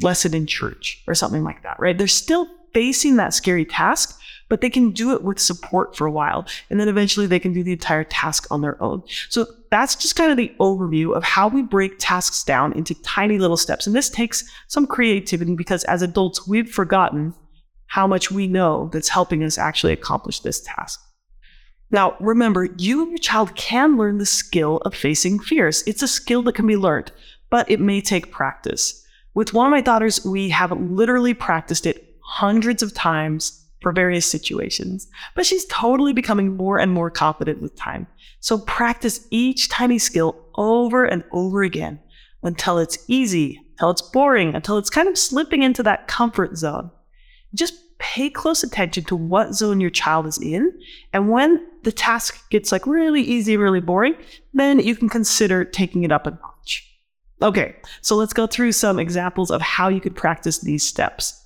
lesson 0.00 0.34
in 0.34 0.46
church 0.46 1.02
or 1.06 1.14
something 1.14 1.44
like 1.44 1.62
that, 1.62 1.78
right? 1.78 1.96
They're 1.96 2.08
still 2.08 2.48
facing 2.72 3.16
that 3.16 3.34
scary 3.34 3.64
task, 3.64 4.18
but 4.48 4.60
they 4.60 4.70
can 4.70 4.90
do 4.90 5.12
it 5.12 5.22
with 5.22 5.38
support 5.38 5.96
for 5.96 6.06
a 6.06 6.10
while. 6.10 6.46
And 6.70 6.80
then 6.80 6.88
eventually 6.88 7.26
they 7.26 7.38
can 7.38 7.52
do 7.52 7.62
the 7.62 7.72
entire 7.72 8.04
task 8.04 8.46
on 8.50 8.60
their 8.60 8.82
own. 8.82 9.02
So 9.28 9.46
that's 9.70 9.94
just 9.94 10.16
kind 10.16 10.30
of 10.30 10.36
the 10.36 10.52
overview 10.58 11.14
of 11.14 11.24
how 11.24 11.48
we 11.48 11.62
break 11.62 11.96
tasks 11.98 12.42
down 12.44 12.72
into 12.72 12.94
tiny 13.02 13.38
little 13.38 13.56
steps. 13.56 13.86
And 13.86 13.94
this 13.94 14.10
takes 14.10 14.44
some 14.68 14.86
creativity 14.86 15.54
because 15.54 15.84
as 15.84 16.02
adults, 16.02 16.46
we've 16.46 16.70
forgotten 16.70 17.34
how 17.86 18.06
much 18.06 18.30
we 18.30 18.46
know 18.46 18.90
that's 18.92 19.08
helping 19.08 19.42
us 19.42 19.58
actually 19.58 19.92
accomplish 19.92 20.40
this 20.40 20.60
task. 20.60 21.00
Now, 21.90 22.16
remember, 22.20 22.68
you 22.76 23.02
and 23.02 23.10
your 23.10 23.18
child 23.18 23.54
can 23.54 23.96
learn 23.96 24.18
the 24.18 24.26
skill 24.26 24.76
of 24.78 24.94
facing 24.94 25.38
fears. 25.38 25.82
It's 25.86 26.02
a 26.02 26.08
skill 26.08 26.42
that 26.42 26.54
can 26.54 26.66
be 26.66 26.76
learned, 26.76 27.12
but 27.48 27.70
it 27.70 27.80
may 27.80 28.02
take 28.02 28.30
practice. 28.30 29.04
With 29.32 29.54
one 29.54 29.66
of 29.66 29.70
my 29.70 29.80
daughters, 29.80 30.24
we 30.24 30.50
have 30.50 30.70
literally 30.72 31.32
practiced 31.32 31.86
it 31.86 32.16
hundreds 32.22 32.82
of 32.82 32.92
times 32.92 33.64
for 33.80 33.92
various 33.92 34.26
situations, 34.26 35.08
but 35.34 35.46
she's 35.46 35.64
totally 35.66 36.12
becoming 36.12 36.56
more 36.56 36.78
and 36.78 36.92
more 36.92 37.10
confident 37.10 37.62
with 37.62 37.76
time. 37.76 38.06
So 38.40 38.58
practice 38.58 39.26
each 39.30 39.68
tiny 39.68 39.98
skill 39.98 40.36
over 40.56 41.04
and 41.04 41.24
over 41.32 41.62
again 41.62 42.00
until 42.42 42.78
it's 42.78 42.98
easy, 43.08 43.60
until 43.72 43.90
it's 43.90 44.02
boring, 44.02 44.54
until 44.54 44.78
it's 44.78 44.90
kind 44.90 45.08
of 45.08 45.18
slipping 45.18 45.62
into 45.62 45.82
that 45.84 46.08
comfort 46.08 46.56
zone. 46.56 46.90
Just 47.54 47.74
pay 47.98 48.30
close 48.30 48.62
attention 48.62 49.04
to 49.04 49.16
what 49.16 49.54
zone 49.54 49.80
your 49.80 49.90
child 49.90 50.26
is 50.26 50.38
in. 50.38 50.72
And 51.12 51.30
when 51.30 51.66
the 51.82 51.92
task 51.92 52.48
gets 52.50 52.70
like 52.70 52.86
really 52.86 53.22
easy, 53.22 53.56
really 53.56 53.80
boring, 53.80 54.14
then 54.54 54.78
you 54.78 54.94
can 54.94 55.08
consider 55.08 55.64
taking 55.64 56.04
it 56.04 56.12
up 56.12 56.26
a 56.26 56.30
notch. 56.30 56.84
Okay, 57.40 57.76
so 58.00 58.16
let's 58.16 58.32
go 58.32 58.46
through 58.46 58.72
some 58.72 58.98
examples 58.98 59.50
of 59.50 59.60
how 59.60 59.88
you 59.88 60.00
could 60.00 60.16
practice 60.16 60.58
these 60.58 60.84
steps. 60.84 61.44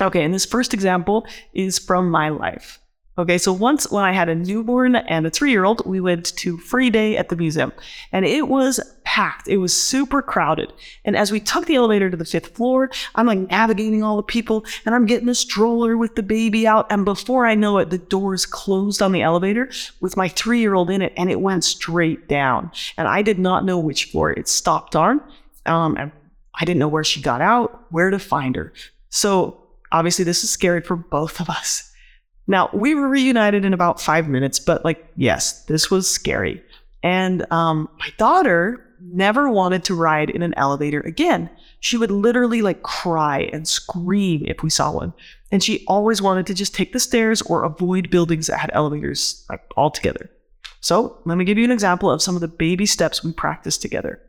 Okay, 0.00 0.24
and 0.24 0.32
this 0.32 0.46
first 0.46 0.72
example 0.72 1.26
is 1.52 1.78
from 1.78 2.10
my 2.10 2.28
life. 2.30 2.78
Okay, 3.18 3.36
so 3.36 3.52
once 3.52 3.90
when 3.90 4.04
I 4.04 4.12
had 4.12 4.30
a 4.30 4.34
newborn 4.34 4.96
and 4.96 5.26
a 5.26 5.30
three 5.30 5.50
year 5.50 5.64
old, 5.64 5.84
we 5.84 6.00
went 6.00 6.34
to 6.38 6.56
Free 6.56 6.88
Day 6.88 7.18
at 7.18 7.28
the 7.28 7.36
museum 7.36 7.70
and 8.10 8.24
it 8.24 8.48
was 8.48 8.80
packed. 9.04 9.48
It 9.48 9.58
was 9.58 9.76
super 9.76 10.22
crowded. 10.22 10.72
And 11.04 11.14
as 11.14 11.30
we 11.30 11.38
took 11.38 11.66
the 11.66 11.74
elevator 11.74 12.08
to 12.08 12.16
the 12.16 12.24
fifth 12.24 12.56
floor, 12.56 12.90
I'm 13.14 13.26
like 13.26 13.50
navigating 13.50 14.02
all 14.02 14.16
the 14.16 14.22
people 14.22 14.64
and 14.86 14.94
I'm 14.94 15.04
getting 15.04 15.28
a 15.28 15.34
stroller 15.34 15.98
with 15.98 16.14
the 16.14 16.22
baby 16.22 16.66
out. 16.66 16.86
And 16.90 17.04
before 17.04 17.44
I 17.44 17.54
know 17.54 17.76
it, 17.76 17.90
the 17.90 17.98
doors 17.98 18.46
closed 18.46 19.02
on 19.02 19.12
the 19.12 19.20
elevator 19.20 19.70
with 20.00 20.16
my 20.16 20.28
three 20.28 20.60
year 20.60 20.72
old 20.72 20.88
in 20.88 21.02
it 21.02 21.12
and 21.14 21.30
it 21.30 21.42
went 21.42 21.64
straight 21.64 22.28
down. 22.28 22.70
And 22.96 23.06
I 23.06 23.20
did 23.20 23.38
not 23.38 23.66
know 23.66 23.78
which 23.78 24.06
floor 24.06 24.30
it 24.32 24.48
stopped 24.48 24.96
on. 24.96 25.20
Um, 25.66 25.98
and 25.98 26.12
I 26.54 26.64
didn't 26.64 26.80
know 26.80 26.88
where 26.88 27.04
she 27.04 27.20
got 27.20 27.42
out, 27.42 27.84
where 27.90 28.08
to 28.08 28.18
find 28.18 28.56
her. 28.56 28.72
So 29.10 29.61
Obviously, 29.92 30.24
this 30.24 30.42
is 30.42 30.50
scary 30.50 30.80
for 30.80 30.96
both 30.96 31.40
of 31.40 31.48
us. 31.48 31.90
Now, 32.46 32.70
we 32.72 32.94
were 32.94 33.08
reunited 33.08 33.64
in 33.64 33.72
about 33.72 34.00
five 34.00 34.28
minutes, 34.28 34.58
but 34.58 34.84
like, 34.84 35.06
yes, 35.16 35.64
this 35.66 35.90
was 35.90 36.10
scary. 36.10 36.62
And 37.02 37.46
um, 37.52 37.88
my 37.98 38.08
daughter 38.18 38.84
never 39.00 39.50
wanted 39.50 39.84
to 39.84 39.94
ride 39.94 40.30
in 40.30 40.42
an 40.42 40.54
elevator 40.56 41.00
again. 41.00 41.50
She 41.80 41.96
would 41.96 42.10
literally 42.10 42.62
like 42.62 42.82
cry 42.82 43.50
and 43.52 43.66
scream 43.66 44.44
if 44.46 44.62
we 44.62 44.70
saw 44.70 44.92
one. 44.92 45.12
And 45.50 45.62
she 45.62 45.84
always 45.86 46.22
wanted 46.22 46.46
to 46.46 46.54
just 46.54 46.74
take 46.74 46.92
the 46.92 47.00
stairs 47.00 47.42
or 47.42 47.64
avoid 47.64 48.10
buildings 48.10 48.46
that 48.46 48.58
had 48.58 48.70
elevators 48.72 49.44
like 49.50 49.62
altogether. 49.76 50.30
So 50.80 51.18
let 51.24 51.38
me 51.38 51.44
give 51.44 51.58
you 51.58 51.64
an 51.64 51.70
example 51.70 52.10
of 52.10 52.22
some 52.22 52.34
of 52.34 52.40
the 52.40 52.48
baby 52.48 52.86
steps 52.86 53.22
we 53.22 53.32
practiced 53.32 53.82
together. 53.82 54.20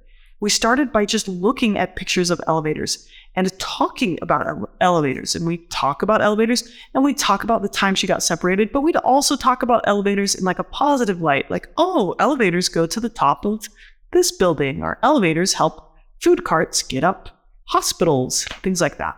We 0.44 0.50
started 0.50 0.92
by 0.92 1.06
just 1.06 1.30
looking 1.30 1.78
at 1.78 1.96
pictures 1.96 2.30
of 2.30 2.42
elevators 2.48 3.08
and 3.34 3.58
talking 3.60 4.20
about 4.22 4.70
elevators. 4.82 5.38
And 5.38 5.46
we 5.46 5.60
talk 5.70 6.02
about 6.02 6.22
elevators 6.22 6.70
and 6.94 7.02
we 7.02 7.14
talk 7.14 7.46
about 7.46 7.62
the 7.62 7.70
time 7.70 7.96
she 7.96 8.08
got 8.08 8.22
separated, 8.22 8.74
but 8.74 8.82
we'd 8.82 8.98
also 8.98 9.38
talk 9.38 9.64
about 9.64 9.88
elevators 9.88 10.36
in 10.36 10.44
like 10.44 10.60
a 10.60 10.66
positive 10.66 11.22
light, 11.22 11.50
like, 11.50 11.70
oh, 11.78 12.14
elevators 12.20 12.68
go 12.68 12.86
to 12.86 13.00
the 13.00 13.08
top 13.08 13.46
of 13.46 13.70
this 14.12 14.34
building, 14.34 14.84
or 14.84 15.00
elevators 15.02 15.54
help 15.54 15.94
food 16.22 16.44
carts 16.44 16.84
get 16.84 17.06
up 17.06 17.30
hospitals, 17.70 18.44
things 18.64 18.82
like 18.82 18.98
that. 18.98 19.18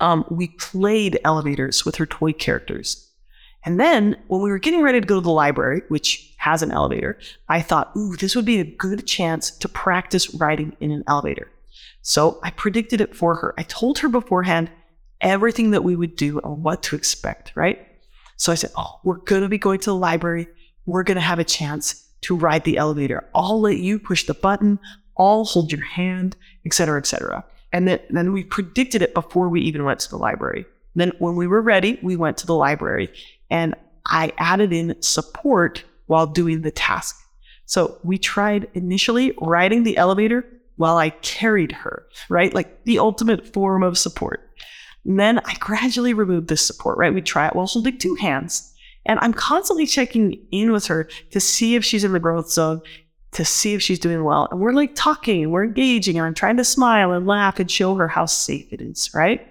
Um, 0.00 0.24
we 0.30 0.48
played 0.58 1.20
elevators 1.22 1.84
with 1.84 1.96
her 1.96 2.06
toy 2.06 2.32
characters. 2.32 3.12
And 3.66 3.78
then 3.78 4.16
when 4.28 4.40
we 4.40 4.48
were 4.48 4.58
getting 4.58 4.80
ready 4.80 5.02
to 5.02 5.06
go 5.06 5.16
to 5.16 5.20
the 5.20 5.30
library, 5.30 5.82
which 5.88 6.27
has 6.38 6.62
an 6.62 6.70
elevator, 6.70 7.18
I 7.48 7.60
thought, 7.60 7.92
ooh, 7.96 8.16
this 8.16 8.34
would 8.34 8.44
be 8.44 8.60
a 8.60 8.64
good 8.64 9.06
chance 9.06 9.50
to 9.50 9.68
practice 9.68 10.34
riding 10.34 10.76
in 10.80 10.90
an 10.90 11.04
elevator. 11.06 11.50
So 12.02 12.40
I 12.42 12.50
predicted 12.50 13.00
it 13.00 13.14
for 13.14 13.34
her. 13.36 13.54
I 13.58 13.64
told 13.64 13.98
her 13.98 14.08
beforehand 14.08 14.70
everything 15.20 15.72
that 15.72 15.84
we 15.84 15.96
would 15.96 16.16
do 16.16 16.40
and 16.40 16.62
what 16.62 16.82
to 16.84 16.96
expect, 16.96 17.52
right? 17.54 17.84
So 18.36 18.52
I 18.52 18.54
said, 18.54 18.70
Oh, 18.76 19.00
we're 19.04 19.16
going 19.16 19.42
to 19.42 19.48
be 19.48 19.58
going 19.58 19.80
to 19.80 19.90
the 19.90 19.96
library. 19.96 20.48
We're 20.86 21.02
going 21.02 21.16
to 21.16 21.20
have 21.20 21.40
a 21.40 21.44
chance 21.44 22.08
to 22.22 22.36
ride 22.36 22.64
the 22.64 22.78
elevator. 22.78 23.28
I'll 23.34 23.60
let 23.60 23.78
you 23.78 23.98
push 23.98 24.24
the 24.24 24.34
button. 24.34 24.78
I'll 25.18 25.44
hold 25.44 25.72
your 25.72 25.84
hand, 25.84 26.36
etc., 26.64 26.98
etc. 26.98 27.44
And 27.72 27.88
then, 27.88 28.00
then 28.10 28.32
we 28.32 28.44
predicted 28.44 29.02
it 29.02 29.12
before 29.12 29.48
we 29.48 29.60
even 29.62 29.84
went 29.84 30.00
to 30.00 30.08
the 30.08 30.16
library. 30.16 30.64
Then 30.94 31.12
when 31.18 31.36
we 31.36 31.46
were 31.46 31.60
ready, 31.60 31.98
we 32.02 32.16
went 32.16 32.38
to 32.38 32.46
the 32.46 32.54
library 32.54 33.12
and 33.50 33.74
I 34.06 34.32
added 34.38 34.72
in 34.72 35.00
support 35.02 35.84
while 36.08 36.26
doing 36.26 36.62
the 36.62 36.70
task. 36.70 37.16
So 37.64 37.98
we 38.02 38.18
tried 38.18 38.68
initially 38.74 39.34
riding 39.40 39.84
the 39.84 39.96
elevator 39.96 40.44
while 40.76 40.96
I 40.96 41.10
carried 41.10 41.72
her, 41.72 42.06
right? 42.28 42.52
Like 42.52 42.84
the 42.84 42.98
ultimate 42.98 43.52
form 43.52 43.82
of 43.82 43.98
support. 43.98 44.50
And 45.04 45.18
then 45.18 45.38
I 45.44 45.54
gradually 45.60 46.14
removed 46.14 46.48
this 46.48 46.66
support, 46.66 46.98
right? 46.98 47.14
We 47.14 47.22
try 47.22 47.46
it 47.46 47.54
while 47.54 47.66
holding 47.66 47.98
two 47.98 48.14
hands. 48.16 48.74
And 49.06 49.18
I'm 49.20 49.32
constantly 49.32 49.86
checking 49.86 50.38
in 50.50 50.72
with 50.72 50.86
her 50.86 51.08
to 51.30 51.40
see 51.40 51.74
if 51.74 51.84
she's 51.84 52.04
in 52.04 52.12
the 52.12 52.20
growth 52.20 52.50
zone, 52.50 52.80
to 53.32 53.44
see 53.44 53.74
if 53.74 53.82
she's 53.82 53.98
doing 53.98 54.24
well. 54.24 54.48
And 54.50 54.60
we're 54.60 54.72
like 54.72 54.94
talking, 54.94 55.50
we're 55.50 55.64
engaging, 55.64 56.16
and 56.16 56.26
I'm 56.26 56.34
trying 56.34 56.56
to 56.58 56.64
smile 56.64 57.12
and 57.12 57.26
laugh 57.26 57.58
and 57.58 57.70
show 57.70 57.94
her 57.94 58.08
how 58.08 58.26
safe 58.26 58.72
it 58.72 58.80
is, 58.80 59.10
right? 59.14 59.46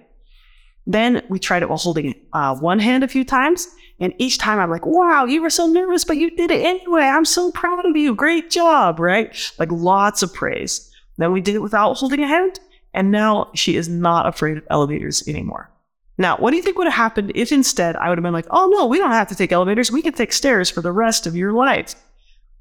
Then 0.87 1.21
we 1.27 1.37
tried 1.37 1.63
it 1.63 1.69
while 1.69 1.77
holding 1.77 2.15
uh, 2.31 2.55
one 2.55 2.79
hand 2.79 3.03
a 3.03 3.09
few 3.09 3.25
times. 3.25 3.67
And 3.99 4.13
each 4.17 4.37
time 4.37 4.57
I'm 4.57 4.69
like, 4.69 4.85
wow, 4.85 5.25
you 5.25 5.41
were 5.41 5.49
so 5.49 5.67
nervous, 5.67 6.05
but 6.05 6.17
you 6.17 6.31
did 6.31 6.49
it 6.49 6.65
anyway. 6.65 7.01
I'm 7.01 7.25
so 7.25 7.51
proud 7.51 7.85
of 7.85 7.97
you. 7.97 8.15
Great 8.15 8.49
job, 8.49 8.99
right? 8.99 9.35
Like 9.59 9.71
lots 9.71 10.23
of 10.23 10.33
praise. 10.33 10.89
Then 11.17 11.33
we 11.33 11.41
did 11.41 11.55
it 11.55 11.61
without 11.61 11.97
holding 11.97 12.23
a 12.23 12.27
hand. 12.27 12.59
And 12.93 13.11
now 13.11 13.51
she 13.53 13.75
is 13.75 13.89
not 13.89 14.27
afraid 14.27 14.57
of 14.57 14.63
elevators 14.69 15.27
anymore. 15.27 15.69
Now, 16.17 16.37
what 16.37 16.51
do 16.51 16.57
you 16.57 16.63
think 16.63 16.77
would 16.77 16.87
have 16.87 16.93
happened 16.93 17.33
if 17.35 17.51
instead 17.51 17.95
I 17.97 18.09
would 18.09 18.17
have 18.17 18.23
been 18.23 18.33
like, 18.33 18.47
oh 18.49 18.69
no, 18.73 18.85
we 18.85 18.97
don't 18.97 19.11
have 19.11 19.27
to 19.27 19.35
take 19.35 19.51
elevators. 19.51 19.91
We 19.91 20.01
can 20.01 20.13
take 20.13 20.31
stairs 20.31 20.69
for 20.69 20.81
the 20.81 20.91
rest 20.91 21.27
of 21.27 21.35
your 21.35 21.51
life? 21.51 21.95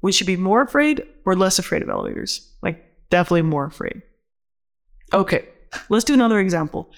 Would 0.01 0.13
she 0.13 0.25
be 0.25 0.37
more 0.37 0.61
afraid 0.61 1.03
or 1.25 1.35
less 1.35 1.57
afraid 1.59 1.81
of 1.81 1.89
elevators? 1.89 2.51
Like, 2.61 2.83
definitely 3.09 3.43
more 3.43 3.65
afraid. 3.65 4.01
Okay, 5.13 5.47
let's 5.89 6.03
do 6.03 6.13
another 6.13 6.39
example. 6.39 6.91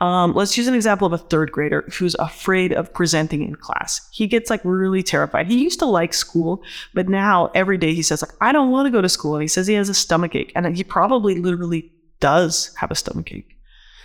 Um, 0.00 0.34
let's 0.34 0.58
use 0.58 0.66
an 0.66 0.74
example 0.74 1.06
of 1.06 1.14
a 1.14 1.18
third 1.18 1.50
grader 1.52 1.88
who's 1.94 2.14
afraid 2.16 2.72
of 2.72 2.92
presenting 2.92 3.42
in 3.42 3.54
class. 3.54 4.06
He 4.12 4.26
gets 4.26 4.50
like 4.50 4.60
really 4.62 5.02
terrified. 5.02 5.46
He 5.46 5.62
used 5.62 5.78
to 5.78 5.86
like 5.86 6.12
school, 6.12 6.62
but 6.92 7.08
now 7.08 7.50
every 7.54 7.78
day 7.78 7.94
he 7.94 8.02
says 8.02 8.20
like, 8.20 8.32
I 8.40 8.52
don't 8.52 8.70
want 8.70 8.86
to 8.86 8.90
go 8.90 9.00
to 9.00 9.08
school. 9.08 9.34
And 9.34 9.42
he 9.42 9.48
says 9.48 9.66
he 9.66 9.74
has 9.74 9.88
a 9.88 9.94
stomach 9.94 10.34
ache, 10.34 10.52
and 10.54 10.76
he 10.76 10.84
probably 10.84 11.36
literally 11.36 11.90
does 12.20 12.74
have 12.78 12.90
a 12.90 12.94
stomach 12.94 13.32
ache. 13.32 13.56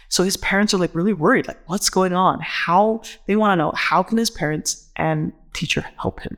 So 0.08 0.24
his 0.24 0.38
parents 0.38 0.74
are 0.74 0.78
like 0.78 0.96
really 0.96 1.14
worried, 1.14 1.48
like 1.48 1.60
what's 1.68 1.90
going 1.90 2.14
on? 2.14 2.40
How 2.42 3.02
they 3.28 3.36
want 3.36 3.52
to 3.52 3.56
know 3.64 3.72
how 3.76 4.04
can 4.04 4.18
his 4.18 4.30
parents 4.30 4.90
and 4.96 5.34
teacher 5.54 5.86
help 5.98 6.22
him? 6.22 6.38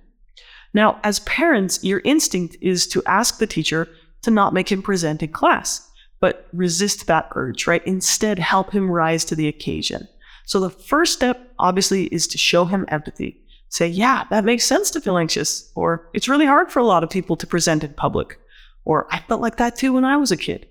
Now, 0.75 0.99
as 1.03 1.19
parents, 1.21 1.83
your 1.83 2.01
instinct 2.03 2.57
is 2.61 2.87
to 2.87 3.03
ask 3.05 3.37
the 3.37 3.47
teacher 3.47 3.87
to 4.23 4.31
not 4.31 4.53
make 4.53 4.71
him 4.71 4.81
present 4.81 5.21
in 5.21 5.31
class 5.31 5.89
but 6.23 6.47
resist 6.53 7.05
that 7.07 7.27
urge, 7.35 7.67
right? 7.67 7.85
Instead, 7.85 8.39
help 8.39 8.71
him 8.71 8.89
rise 8.89 9.25
to 9.25 9.35
the 9.35 9.49
occasion. 9.49 10.07
So 10.45 10.61
the 10.61 10.69
first 10.69 11.11
step, 11.11 11.51
obviously, 11.59 12.05
is 12.05 12.27
to 12.27 12.37
show 12.37 12.63
him 12.63 12.85
empathy. 12.87 13.43
Say, 13.67 13.89
yeah, 13.89 14.23
that 14.29 14.45
makes 14.45 14.63
sense 14.63 14.89
to 14.91 15.01
feel 15.01 15.17
anxious, 15.17 15.69
or 15.75 16.09
it's 16.13 16.29
really 16.29 16.45
hard 16.45 16.71
for 16.71 16.79
a 16.79 16.85
lot 16.85 17.03
of 17.03 17.09
people 17.09 17.35
to 17.35 17.45
present 17.45 17.83
in 17.83 17.93
public, 17.95 18.39
or 18.85 19.05
I 19.13 19.19
felt 19.19 19.41
like 19.41 19.57
that 19.57 19.75
too 19.75 19.91
when 19.91 20.05
I 20.05 20.15
was 20.15 20.31
a 20.31 20.37
kid. 20.37 20.65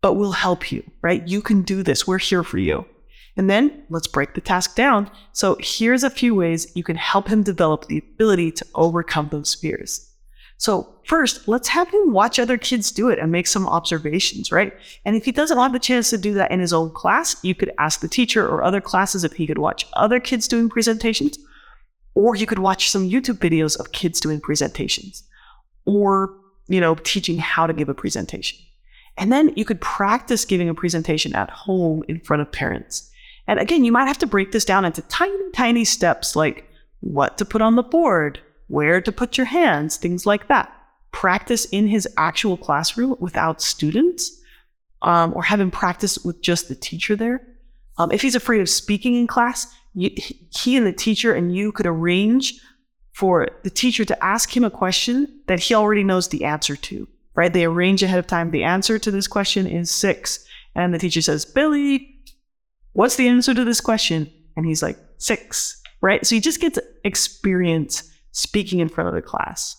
But 0.00 0.14
we'll 0.14 0.32
help 0.32 0.72
you, 0.72 0.82
right? 1.02 1.24
You 1.28 1.40
can 1.40 1.62
do 1.62 1.84
this. 1.84 2.08
We're 2.08 2.18
here 2.18 2.42
for 2.42 2.58
you. 2.58 2.84
And 3.36 3.48
then 3.48 3.84
let's 3.90 4.08
break 4.08 4.34
the 4.34 4.40
task 4.40 4.74
down. 4.74 5.08
So 5.32 5.56
here's 5.60 6.02
a 6.02 6.10
few 6.10 6.34
ways 6.34 6.72
you 6.74 6.82
can 6.82 6.96
help 6.96 7.28
him 7.28 7.44
develop 7.44 7.86
the 7.86 7.98
ability 7.98 8.50
to 8.50 8.66
overcome 8.74 9.28
those 9.28 9.54
fears. 9.54 10.11
So 10.62 10.94
first, 11.02 11.48
let's 11.48 11.66
have 11.66 11.88
him 11.88 12.12
watch 12.12 12.38
other 12.38 12.56
kids 12.56 12.92
do 12.92 13.08
it 13.08 13.18
and 13.18 13.32
make 13.32 13.48
some 13.48 13.66
observations, 13.66 14.52
right? 14.52 14.72
And 15.04 15.16
if 15.16 15.24
he 15.24 15.32
doesn't 15.32 15.58
have 15.58 15.72
the 15.72 15.80
chance 15.80 16.08
to 16.10 16.18
do 16.18 16.34
that 16.34 16.52
in 16.52 16.60
his 16.60 16.72
own 16.72 16.90
class, 16.90 17.34
you 17.42 17.52
could 17.52 17.72
ask 17.80 17.98
the 17.98 18.06
teacher 18.06 18.46
or 18.46 18.62
other 18.62 18.80
classes 18.80 19.24
if 19.24 19.32
he 19.32 19.44
could 19.44 19.58
watch 19.58 19.88
other 19.94 20.20
kids 20.20 20.46
doing 20.46 20.68
presentations, 20.68 21.36
or 22.14 22.36
you 22.36 22.46
could 22.46 22.60
watch 22.60 22.90
some 22.90 23.10
YouTube 23.10 23.38
videos 23.38 23.76
of 23.76 23.90
kids 23.90 24.20
doing 24.20 24.40
presentations, 24.40 25.24
or, 25.84 26.32
you 26.68 26.80
know, 26.80 26.94
teaching 26.94 27.38
how 27.38 27.66
to 27.66 27.72
give 27.72 27.88
a 27.88 27.94
presentation. 27.94 28.56
And 29.18 29.32
then 29.32 29.52
you 29.56 29.64
could 29.64 29.80
practice 29.80 30.44
giving 30.44 30.68
a 30.68 30.74
presentation 30.74 31.34
at 31.34 31.50
home 31.50 32.04
in 32.06 32.20
front 32.20 32.40
of 32.40 32.52
parents. 32.52 33.10
And 33.48 33.58
again, 33.58 33.82
you 33.82 33.90
might 33.90 34.06
have 34.06 34.18
to 34.18 34.28
break 34.28 34.52
this 34.52 34.64
down 34.64 34.84
into 34.84 35.02
tiny, 35.02 35.50
tiny 35.54 35.84
steps 35.84 36.36
like 36.36 36.70
what 37.00 37.36
to 37.38 37.44
put 37.44 37.62
on 37.62 37.74
the 37.74 37.82
board, 37.82 38.38
where 38.72 39.02
to 39.02 39.12
put 39.12 39.36
your 39.36 39.44
hands, 39.44 39.98
things 39.98 40.24
like 40.24 40.48
that. 40.48 40.72
Practice 41.12 41.66
in 41.66 41.86
his 41.88 42.08
actual 42.16 42.56
classroom 42.56 43.14
without 43.20 43.60
students, 43.60 44.40
um, 45.02 45.34
or 45.34 45.42
have 45.42 45.60
him 45.60 45.70
practice 45.70 46.18
with 46.20 46.40
just 46.40 46.68
the 46.68 46.74
teacher 46.74 47.14
there. 47.14 47.46
Um, 47.98 48.10
if 48.10 48.22
he's 48.22 48.34
afraid 48.34 48.62
of 48.62 48.70
speaking 48.70 49.14
in 49.14 49.26
class, 49.26 49.66
you, 49.92 50.08
he 50.48 50.78
and 50.78 50.86
the 50.86 50.92
teacher 50.94 51.34
and 51.34 51.54
you 51.54 51.70
could 51.70 51.86
arrange 51.86 52.54
for 53.12 53.46
the 53.62 53.68
teacher 53.68 54.06
to 54.06 54.24
ask 54.24 54.56
him 54.56 54.64
a 54.64 54.70
question 54.70 55.42
that 55.48 55.60
he 55.60 55.74
already 55.74 56.02
knows 56.02 56.28
the 56.28 56.46
answer 56.46 56.74
to, 56.74 57.06
right? 57.34 57.52
They 57.52 57.66
arrange 57.66 58.02
ahead 58.02 58.20
of 58.20 58.26
time. 58.26 58.52
The 58.52 58.64
answer 58.64 58.98
to 58.98 59.10
this 59.10 59.26
question 59.26 59.66
is 59.66 59.90
six. 59.90 60.46
And 60.74 60.94
the 60.94 60.98
teacher 60.98 61.20
says, 61.20 61.44
Billy, 61.44 62.22
what's 62.94 63.16
the 63.16 63.28
answer 63.28 63.52
to 63.52 63.66
this 63.66 63.82
question? 63.82 64.32
And 64.56 64.64
he's 64.64 64.82
like, 64.82 64.96
six, 65.18 65.78
right? 66.00 66.24
So 66.24 66.36
he 66.36 66.40
just 66.40 66.62
gets 66.62 66.78
experience 67.04 68.08
speaking 68.32 68.80
in 68.80 68.88
front 68.88 69.08
of 69.08 69.14
the 69.14 69.22
class. 69.22 69.76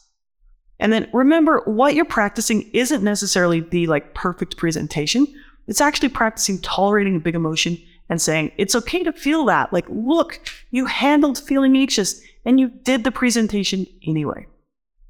And 0.80 0.92
then 0.92 1.10
remember 1.14 1.62
what 1.66 1.96
you're 1.96 2.06
practicing 2.06 2.70
isn't 2.74 3.04
necessarily 3.04 3.60
the 3.60 3.88
like 3.88 4.14
perfect 4.14 4.58
presentation. 4.58 5.28
It's 5.68 5.82
actually 5.82 6.10
practicing 6.10 6.60
tolerating 6.60 7.16
a 7.16 7.20
big 7.20 7.36
emotion 7.36 7.78
and 8.10 8.22
saying, 8.22 8.52
it's 8.58 8.76
okay 8.76 9.04
to 9.04 9.14
feel 9.14 9.46
that. 9.46 9.72
Like, 9.72 9.86
look, 9.88 10.40
you 10.72 10.86
handled 10.86 11.40
feeling 11.40 11.78
anxious 11.78 12.22
and 12.46 12.60
you 12.60 12.70
did 12.70 13.04
the 13.04 13.12
presentation 13.12 13.88
anyway. 14.06 14.46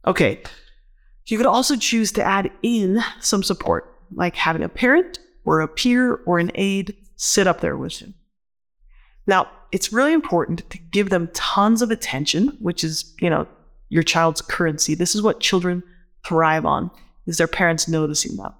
Okay. 0.06 0.42
You 1.26 1.38
could 1.38 1.48
also 1.48 1.76
choose 1.76 2.12
to 2.14 2.24
add 2.24 2.52
in 2.62 3.02
some 3.20 3.44
support, 3.44 3.98
like 4.14 4.36
having 4.36 4.64
a 4.64 4.70
parent 4.70 5.20
or 5.46 5.62
a 5.62 5.68
peer 5.68 6.16
or 6.26 6.40
an 6.40 6.52
aide 6.56 6.96
sit 7.16 7.48
up 7.48 7.62
there 7.62 7.78
with 7.78 8.02
you. 8.02 8.14
Now, 9.26 9.50
it's 9.74 9.92
really 9.92 10.14
important 10.14 10.70
to 10.70 10.78
give 10.78 11.10
them 11.10 11.30
tons 11.34 11.82
of 11.82 11.90
attention, 11.90 12.56
which 12.60 12.84
is, 12.84 13.14
you 13.20 13.30
know, 13.30 13.48
your 13.90 14.04
child's 14.04 14.40
currency. 14.40 14.94
This 14.94 15.16
is 15.16 15.24
what 15.24 15.40
children 15.40 15.82
thrive 16.24 16.64
on, 16.64 16.92
is 17.26 17.38
their 17.38 17.48
parents 17.48 17.88
noticing 17.88 18.38
them 18.38 18.54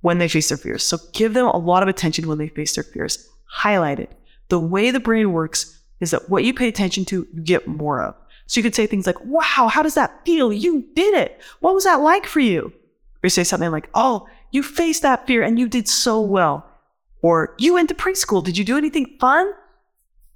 when 0.00 0.16
they 0.16 0.26
face 0.26 0.48
their 0.48 0.56
fears. 0.56 0.82
So 0.82 0.96
give 1.12 1.34
them 1.34 1.46
a 1.46 1.58
lot 1.58 1.82
of 1.82 1.90
attention 1.90 2.26
when 2.26 2.38
they 2.38 2.48
face 2.48 2.74
their 2.74 2.84
fears. 2.84 3.28
Highlight 3.50 4.00
it. 4.00 4.10
The 4.48 4.58
way 4.58 4.90
the 4.90 4.98
brain 4.98 5.32
works 5.32 5.78
is 6.00 6.10
that 6.12 6.30
what 6.30 6.42
you 6.42 6.54
pay 6.54 6.68
attention 6.68 7.04
to, 7.06 7.28
you 7.34 7.42
get 7.42 7.68
more 7.68 8.02
of. 8.02 8.14
So 8.46 8.58
you 8.58 8.62
could 8.62 8.74
say 8.74 8.86
things 8.86 9.06
like, 9.06 9.22
wow, 9.26 9.68
how 9.68 9.82
does 9.82 9.94
that 9.94 10.24
feel? 10.24 10.50
You 10.50 10.86
did 10.94 11.14
it. 11.14 11.38
What 11.60 11.74
was 11.74 11.84
that 11.84 12.00
like 12.00 12.24
for 12.24 12.40
you? 12.40 12.72
Or 13.16 13.24
you 13.24 13.28
say 13.28 13.44
something 13.44 13.70
like, 13.70 13.90
oh, 13.92 14.26
you 14.52 14.62
faced 14.62 15.02
that 15.02 15.26
fear 15.26 15.42
and 15.42 15.58
you 15.58 15.68
did 15.68 15.86
so 15.86 16.18
well. 16.18 16.66
Or 17.20 17.54
you 17.58 17.74
went 17.74 17.90
to 17.90 17.94
preschool. 17.94 18.42
Did 18.42 18.56
you 18.56 18.64
do 18.64 18.78
anything 18.78 19.18
fun? 19.20 19.52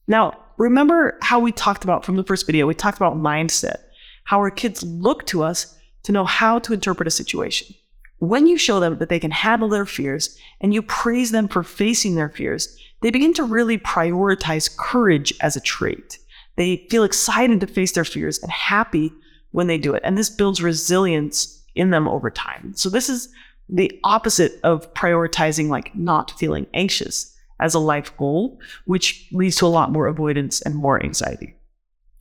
Now, 0.07 0.39
remember 0.57 1.19
how 1.23 1.39
we 1.39 1.53
talked 1.53 1.85
about 1.85 2.05
from 2.05 2.17
the 2.17 2.25
first 2.25 2.47
video, 2.47 2.67
we 2.67 2.75
talked 2.75 2.99
about 2.99 3.17
mindset, 3.17 3.77
how 4.25 4.39
our 4.39 4.51
kids 4.51 4.83
look 4.83 5.27
to 5.27 5.43
us 5.43 5.79
to 6.05 6.13
know 6.13 6.25
how 6.25 6.59
to 6.61 6.73
interpret 6.73 7.07
a 7.07 7.11
situation. 7.11 7.75
When 8.19 8.47
you 8.47 8.57
show 8.57 8.79
them 8.81 8.99
that 8.99 9.09
they 9.09 9.19
can 9.19 9.31
handle 9.31 9.69
their 9.69 9.87
fears 9.87 10.39
and 10.61 10.73
you 10.73 10.83
praise 10.83 11.33
them 11.33 11.49
for 11.49 11.63
facing 11.63 12.15
their 12.15 12.29
fears, 12.29 12.77
they 13.01 13.11
begin 13.11 13.35
to 13.35 13.45
really 13.45 13.79
prioritize 13.79 14.77
courage 14.77 15.35
as 15.41 15.57
a 15.57 15.61
trait. 15.61 16.19
They 16.57 16.87
feel 16.91 17.03
excited 17.03 17.61
to 17.61 17.67
face 17.67 17.93
their 17.93 18.05
fears 18.05 18.39
and 18.39 18.51
happy 18.51 19.13
when 19.51 19.67
they 19.67 19.79
do 19.79 19.95
it. 19.95 20.03
And 20.05 20.17
this 20.17 20.31
builds 20.31 20.63
resilience 20.63 21.65
in 21.75 21.91
them 21.91 22.07
over 22.07 22.31
time. 22.31 22.75
So 22.77 22.89
this 22.89 23.09
is 23.09 23.29
the 23.69 23.99
opposite 24.05 24.61
of 24.63 24.93
prioritizing 24.95 25.69
like 25.69 25.95
not 25.97 26.33
feeling 26.33 26.67
anxious 26.75 27.32
as 27.63 27.75
a 27.75 27.79
life 27.79 28.15
goal, 28.17 28.61
which 28.85 29.29
leads 29.33 29.57
to 29.57 29.67
a 29.67 29.69
lot 29.69 29.93
more 29.93 30.07
avoidance 30.07 30.61
and 30.61 30.75
more 30.75 31.03
anxiety. 31.03 31.55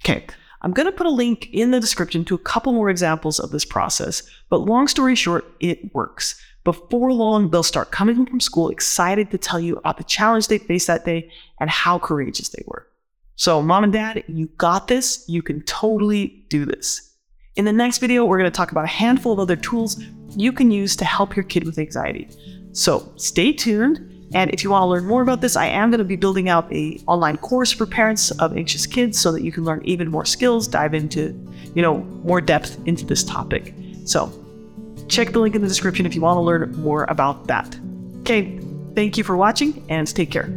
Okay, 0.03 0.25
I'm 0.61 0.71
going 0.71 0.85
to 0.85 0.91
put 0.91 1.07
a 1.07 1.11
link 1.11 1.49
in 1.51 1.71
the 1.71 1.79
description 1.79 2.23
to 2.25 2.35
a 2.35 2.39
couple 2.39 2.71
more 2.73 2.89
examples 2.89 3.39
of 3.39 3.51
this 3.51 3.65
process, 3.65 4.23
but 4.49 4.57
long 4.57 4.87
story 4.87 5.15
short, 5.15 5.45
it 5.59 5.93
works. 5.93 6.39
Before 6.63 7.11
long, 7.11 7.49
they'll 7.49 7.63
start 7.63 7.91
coming 7.91 8.15
home 8.15 8.27
from 8.27 8.39
school 8.39 8.69
excited 8.69 9.31
to 9.31 9.37
tell 9.39 9.59
you 9.59 9.77
about 9.77 9.97
the 9.97 10.03
challenge 10.03 10.47
they 10.47 10.59
faced 10.59 10.87
that 10.87 11.05
day 11.05 11.31
and 11.59 11.69
how 11.69 11.97
courageous 11.97 12.49
they 12.49 12.63
were. 12.67 12.87
So, 13.35 13.63
mom 13.63 13.83
and 13.83 13.91
dad, 13.91 14.23
you 14.27 14.47
got 14.57 14.87
this. 14.87 15.25
You 15.27 15.41
can 15.41 15.61
totally 15.63 16.45
do 16.49 16.65
this. 16.65 17.15
In 17.55 17.65
the 17.65 17.73
next 17.73 17.97
video, 17.97 18.23
we're 18.23 18.37
going 18.37 18.51
to 18.51 18.55
talk 18.55 18.71
about 18.71 18.83
a 18.83 18.87
handful 18.87 19.33
of 19.33 19.39
other 19.39 19.55
tools 19.55 19.99
you 20.35 20.51
can 20.51 20.69
use 20.69 20.95
to 20.97 21.05
help 21.05 21.35
your 21.35 21.43
kid 21.43 21.65
with 21.65 21.79
anxiety. 21.79 22.29
So 22.71 23.11
stay 23.15 23.51
tuned. 23.51 24.10
And 24.33 24.49
if 24.51 24.63
you 24.63 24.69
want 24.69 24.83
to 24.83 24.87
learn 24.87 25.05
more 25.05 25.21
about 25.21 25.41
this, 25.41 25.55
I 25.55 25.65
am 25.65 25.89
going 25.89 25.99
to 25.99 26.05
be 26.05 26.15
building 26.15 26.47
out 26.47 26.71
a 26.71 26.99
online 27.07 27.37
course 27.37 27.71
for 27.71 27.85
parents 27.85 28.31
of 28.31 28.55
anxious 28.55 28.85
kids 28.85 29.19
so 29.19 29.31
that 29.31 29.43
you 29.43 29.51
can 29.51 29.65
learn 29.65 29.81
even 29.83 30.09
more 30.09 30.25
skills, 30.25 30.67
dive 30.67 30.93
into, 30.93 31.29
you 31.75 31.81
know, 31.81 31.97
more 32.23 32.39
depth 32.39 32.77
into 32.85 33.05
this 33.05 33.23
topic. 33.23 33.73
So 34.05 34.31
check 35.09 35.31
the 35.31 35.39
link 35.39 35.55
in 35.55 35.61
the 35.61 35.67
description 35.67 36.05
if 36.05 36.15
you 36.15 36.21
want 36.21 36.37
to 36.37 36.41
learn 36.41 36.73
more 36.81 37.03
about 37.09 37.47
that. 37.47 37.77
Okay, 38.21 38.59
thank 38.95 39.17
you 39.17 39.23
for 39.23 39.35
watching 39.35 39.85
and 39.89 40.07
take 40.07 40.31
care. 40.31 40.49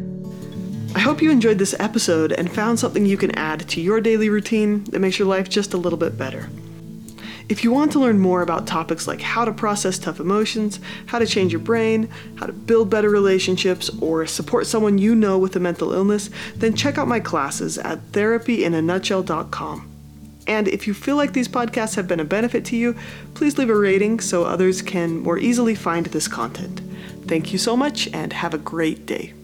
I 0.94 1.00
hope 1.00 1.20
you 1.20 1.32
enjoyed 1.32 1.58
this 1.58 1.74
episode 1.80 2.30
and 2.30 2.50
found 2.50 2.78
something 2.78 3.04
you 3.04 3.16
can 3.16 3.32
add 3.32 3.68
to 3.70 3.80
your 3.80 4.00
daily 4.00 4.28
routine 4.28 4.84
that 4.84 5.00
makes 5.00 5.18
your 5.18 5.26
life 5.26 5.48
just 5.48 5.74
a 5.74 5.76
little 5.76 5.98
bit 5.98 6.16
better. 6.16 6.48
If 7.48 7.62
you 7.62 7.72
want 7.72 7.92
to 7.92 7.98
learn 7.98 8.18
more 8.18 8.40
about 8.40 8.66
topics 8.66 9.06
like 9.06 9.20
how 9.20 9.44
to 9.44 9.52
process 9.52 9.98
tough 9.98 10.18
emotions, 10.18 10.80
how 11.06 11.18
to 11.18 11.26
change 11.26 11.52
your 11.52 11.60
brain, 11.60 12.08
how 12.36 12.46
to 12.46 12.52
build 12.52 12.88
better 12.88 13.10
relationships, 13.10 13.90
or 14.00 14.26
support 14.26 14.66
someone 14.66 14.96
you 14.96 15.14
know 15.14 15.38
with 15.38 15.54
a 15.56 15.60
mental 15.60 15.92
illness, 15.92 16.30
then 16.56 16.74
check 16.74 16.96
out 16.96 17.06
my 17.06 17.20
classes 17.20 17.76
at 17.76 17.98
therapyinanutshell.com. 18.12 19.90
And 20.46 20.68
if 20.68 20.86
you 20.86 20.94
feel 20.94 21.16
like 21.16 21.32
these 21.32 21.48
podcasts 21.48 21.96
have 21.96 22.08
been 22.08 22.20
a 22.20 22.24
benefit 22.24 22.64
to 22.66 22.76
you, 22.76 22.96
please 23.34 23.58
leave 23.58 23.70
a 23.70 23.76
rating 23.76 24.20
so 24.20 24.44
others 24.44 24.82
can 24.82 25.18
more 25.18 25.38
easily 25.38 25.74
find 25.74 26.06
this 26.06 26.28
content. 26.28 26.80
Thank 27.26 27.52
you 27.52 27.58
so 27.58 27.76
much 27.76 28.08
and 28.12 28.32
have 28.32 28.54
a 28.54 28.58
great 28.58 29.06
day. 29.06 29.34